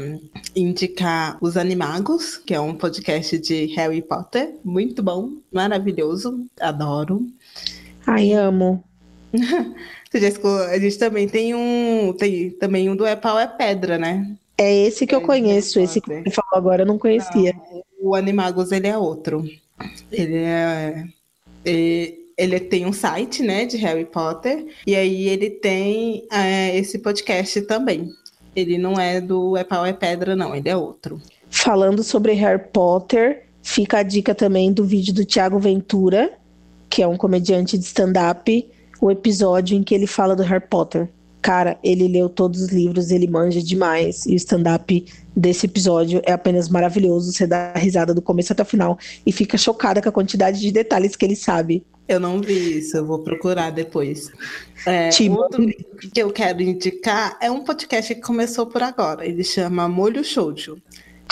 [0.55, 4.55] indicar Os Animagos, que é um podcast de Harry Potter.
[4.63, 7.27] Muito bom, maravilhoso, adoro.
[8.05, 8.83] Ai, amo.
[10.71, 12.13] a gente também tem um.
[12.13, 14.35] Tem também um do É Pau é Pedra, né?
[14.57, 17.53] É esse que eu conheço, esse que você falou agora eu não conhecia.
[17.53, 19.47] Não, o Animagos ele é outro.
[20.11, 21.05] Ele é,
[21.63, 26.99] é ele tem um site, né, de Harry Potter, e aí ele tem é, esse
[26.99, 28.11] podcast também.
[28.55, 31.19] Ele não é do É Pau é Pedra, não, ele é outro.
[31.49, 36.31] Falando sobre Harry Potter, fica a dica também do vídeo do Tiago Ventura,
[36.89, 38.69] que é um comediante de stand-up,
[39.01, 41.09] o episódio em que ele fala do Harry Potter.
[41.41, 44.25] Cara, ele leu todos os livros, ele manja demais.
[44.25, 47.31] E o stand-up desse episódio é apenas maravilhoso.
[47.31, 50.71] Você dá risada do começo até o final e fica chocada com a quantidade de
[50.71, 51.85] detalhes que ele sabe.
[52.07, 54.31] Eu não vi isso, eu vou procurar depois.
[54.85, 55.65] É, outro
[56.13, 59.25] que eu quero indicar é um podcast que começou por agora.
[59.25, 60.81] Ele chama Molho Shoujo,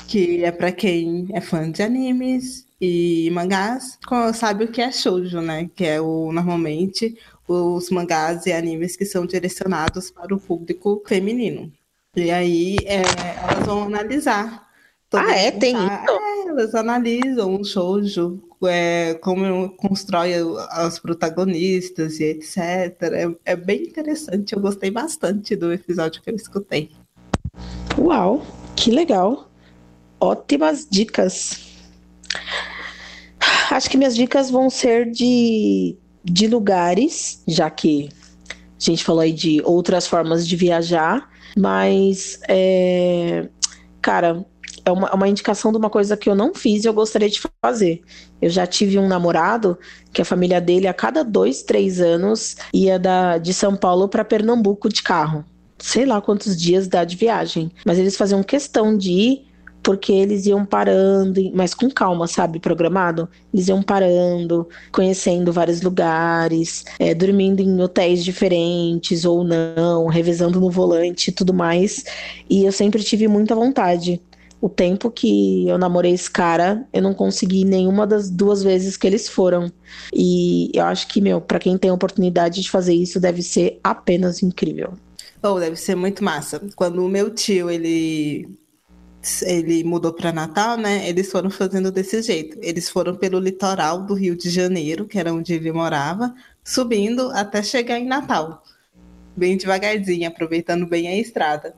[0.07, 3.97] que é para quem é fã de animes e mangás,
[4.33, 5.69] sabe o que é shoujo, né?
[5.73, 7.17] Que é o normalmente
[7.47, 11.71] os mangás e animes que são direcionados para o público feminino.
[12.15, 14.65] E aí é, elas vão analisar.
[15.13, 15.51] Ah, é?
[15.51, 16.11] Tem isso?
[16.11, 20.33] É, elas analisam o shoujo é, como constrói
[20.71, 22.57] as protagonistas e etc.
[23.01, 26.91] É, é bem interessante, eu gostei bastante do episódio que eu escutei.
[27.97, 28.45] Uau,
[28.75, 29.49] que legal!
[30.19, 31.65] Ótimas dicas.
[33.71, 38.09] Acho que minhas dicas vão ser de, de lugares, já que
[38.49, 43.47] a gente falou aí de outras formas de viajar, mas, é,
[44.01, 44.45] cara,
[44.85, 47.41] é uma, uma indicação de uma coisa que eu não fiz e eu gostaria de
[47.61, 48.01] fazer.
[48.41, 49.77] Eu já tive um namorado
[50.13, 54.23] que a família dele, a cada dois, três anos, ia da, de São Paulo para
[54.23, 55.43] Pernambuco de carro.
[55.79, 57.71] Sei lá quantos dias dá de viagem.
[57.83, 59.45] Mas eles faziam questão de ir
[59.81, 62.59] porque eles iam parando, mas com calma, sabe?
[62.59, 63.29] Programado.
[63.53, 70.71] Eles iam parando, conhecendo vários lugares, é, dormindo em hotéis diferentes ou não, revezando no
[70.71, 72.03] volante e tudo mais.
[72.49, 74.19] E eu sempre tive muita vontade
[74.61, 79.05] o tempo que eu namorei esse cara, eu não consegui nenhuma das duas vezes que
[79.05, 79.71] eles foram.
[80.13, 83.79] E eu acho que, meu, para quem tem a oportunidade de fazer isso, deve ser
[83.83, 84.93] apenas incrível.
[85.43, 86.61] Oh, deve ser muito massa.
[86.75, 88.47] Quando o meu tio, ele
[89.41, 91.07] ele mudou para Natal, né?
[91.09, 92.57] Eles foram fazendo desse jeito.
[92.61, 96.33] Eles foram pelo litoral do Rio de Janeiro, que era onde ele morava,
[96.63, 98.63] subindo até chegar em Natal.
[99.35, 101.75] Bem devagarzinho, aproveitando bem a estrada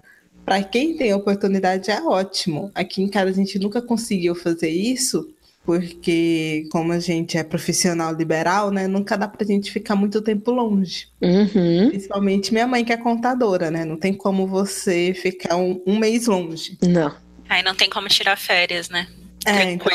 [0.48, 2.72] para quem tem oportunidade é ótimo.
[2.74, 5.30] Aqui em casa a gente nunca conseguiu fazer isso,
[5.66, 10.52] porque como a gente é profissional liberal, né, nunca dá pra gente ficar muito tempo
[10.52, 11.10] longe.
[11.22, 11.90] Uhum.
[11.90, 13.84] Principalmente minha mãe que é contadora, né?
[13.84, 16.78] Não tem como você ficar um, um mês longe.
[16.82, 17.14] Não.
[17.50, 19.06] Aí não tem como tirar férias, né?
[19.46, 19.92] É, então,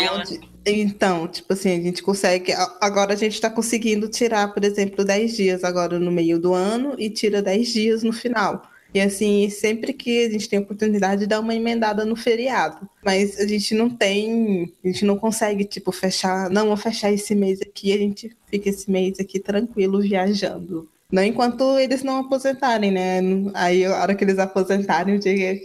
[0.67, 2.53] então, tipo assim, a gente consegue.
[2.79, 6.95] Agora a gente está conseguindo tirar, por exemplo, 10 dias agora no meio do ano
[6.99, 8.71] e tira 10 dias no final.
[8.95, 12.89] E assim, sempre que a gente tem oportunidade, dá uma emendada no feriado.
[13.03, 17.35] Mas a gente não tem, a gente não consegue, tipo, fechar, não, vou fechar esse
[17.35, 20.89] mês aqui, a gente fica esse mês aqui tranquilo viajando.
[21.11, 23.21] Não enquanto eles não aposentarem, né?
[23.55, 25.61] Aí a hora que eles aposentarem, o dia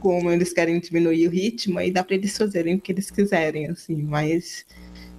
[0.00, 3.66] como eles querem diminuir o ritmo, aí dá para eles fazerem o que eles quiserem,
[3.66, 4.64] assim, mas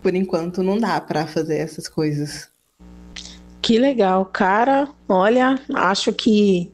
[0.01, 2.49] por enquanto não dá para fazer essas coisas.
[3.62, 4.89] Que legal, cara.
[5.07, 6.72] Olha, acho que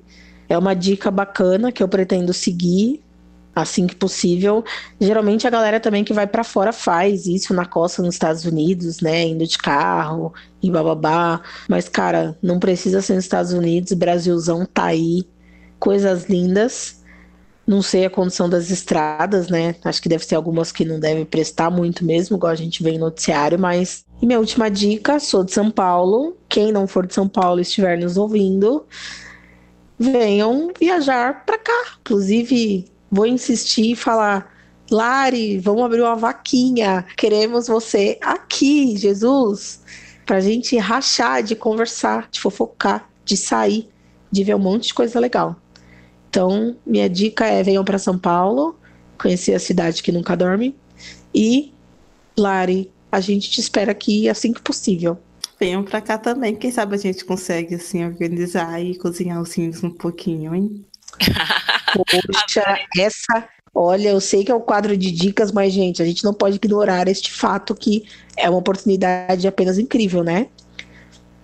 [0.50, 3.02] é uma dica bacana que eu pretendo seguir.
[3.56, 4.64] assim que possível.
[5.00, 9.00] Geralmente a galera também que vai para fora faz isso na costa nos Estados Unidos,
[9.02, 11.42] né, indo de carro e bababá.
[11.70, 15.26] Mas cara, não precisa ser nos Estados Unidos, Brasilzão tá aí,
[15.80, 17.02] coisas lindas.
[17.68, 19.76] Não sei a condição das estradas, né?
[19.84, 22.92] Acho que deve ser algumas que não devem prestar muito mesmo, igual a gente vê
[22.92, 24.06] em noticiário, mas.
[24.22, 26.38] E minha última dica, sou de São Paulo.
[26.48, 28.86] Quem não for de São Paulo e estiver nos ouvindo,
[30.00, 31.98] venham viajar para cá.
[32.02, 34.54] Inclusive, vou insistir e falar:
[34.92, 37.06] Lari, vamos abrir uma vaquinha.
[37.18, 39.82] Queremos você aqui, Jesus,
[40.26, 43.90] para a gente rachar, de conversar, de fofocar, de sair,
[44.32, 45.56] de ver um monte de coisa legal.
[46.30, 48.76] Então, minha dica é: venham para São Paulo,
[49.18, 50.76] conhecer a cidade que nunca dorme.
[51.34, 51.74] E,
[52.38, 55.18] Lari, a gente te espera aqui assim que possível.
[55.60, 56.56] Venham pra cá também.
[56.56, 60.86] Quem sabe a gente consegue, assim, organizar e cozinhar os sims um pouquinho, hein?
[61.94, 63.48] Poxa, essa.
[63.74, 66.56] Olha, eu sei que é um quadro de dicas, mas, gente, a gente não pode
[66.56, 68.06] ignorar este fato que
[68.38, 70.48] é uma oportunidade apenas incrível, né?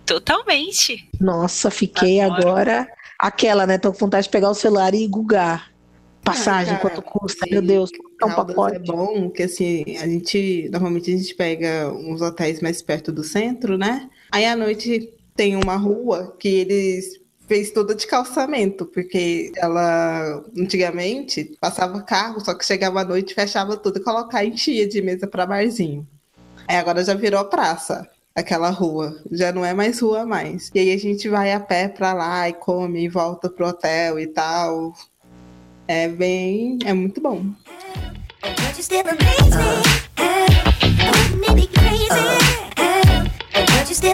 [0.06, 1.10] Totalmente.
[1.20, 2.88] Nossa, fiquei agora, agora
[3.20, 3.78] aquela, né?
[3.78, 5.71] Tô com vontade de pegar o celular e googar
[6.24, 7.90] passagem, ah, quanto custa, meu Deus,
[8.22, 8.76] é um pacote.
[8.76, 13.24] É bom que assim, a gente normalmente a gente pega uns hotéis mais perto do
[13.24, 14.10] centro, né?
[14.32, 21.52] Aí à noite tem uma rua que eles fez toda de calçamento, porque ela antigamente
[21.60, 25.46] passava carro, só que chegava à noite, fechava tudo e colocava enchia de mesa para
[25.46, 26.08] barzinho.
[26.68, 30.72] Aí agora já virou praça aquela rua, já não é mais rua mais.
[30.74, 34.20] E aí a gente vai a pé para lá e come e volta pro hotel
[34.20, 34.94] e tal.
[35.94, 36.80] É bem.
[36.86, 37.44] É muito bom.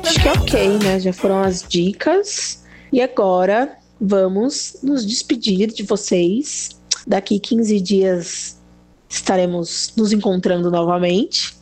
[0.04, 1.00] Acho que é ok, né?
[1.00, 2.66] Já foram as dicas.
[2.92, 6.82] E agora vamos nos despedir de vocês.
[7.06, 8.60] Daqui 15 dias
[9.08, 11.54] estaremos nos encontrando novamente.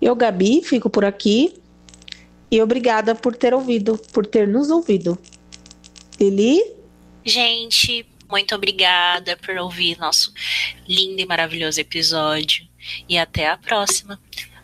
[0.00, 1.60] Eu, Gabi, fico por aqui.
[2.50, 5.18] E obrigada por ter ouvido, por ter nos ouvido.
[6.18, 6.62] Lili?
[7.22, 10.32] Gente, muito obrigada por ouvir nosso
[10.88, 12.66] lindo e maravilhoso episódio.
[13.08, 14.20] E até a próxima.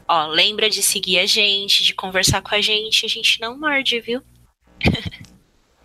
[0.09, 3.05] Ó, lembra de seguir a gente, de conversar com a gente.
[3.05, 4.23] A gente não morde, viu?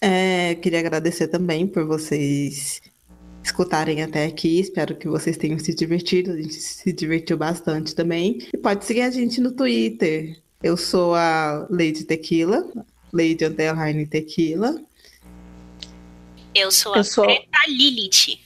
[0.00, 2.80] é, é, queria agradecer também por vocês
[3.42, 4.60] escutarem até aqui.
[4.60, 6.32] Espero que vocês tenham se divertido.
[6.32, 8.46] A gente se divertiu bastante também.
[8.52, 10.40] E pode seguir a gente no Twitter.
[10.62, 12.70] Eu sou a Lady Tequila,
[13.12, 14.80] Lady Underline Tequila.
[16.54, 17.24] Eu sou eu a sou...
[17.24, 18.38] Preta Lilith.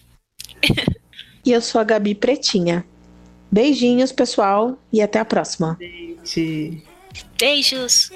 [1.44, 2.84] e eu sou a Gabi Pretinha.
[3.50, 5.78] Beijinhos, pessoal, e até a próxima.
[7.38, 8.10] Beijos.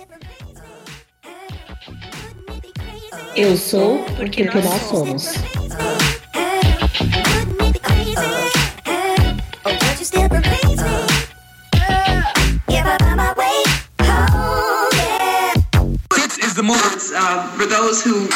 [3.37, 5.25] Eu sou porque, porque nós, nós somos.
[16.11, 18.29] This is the moment uh, for those who.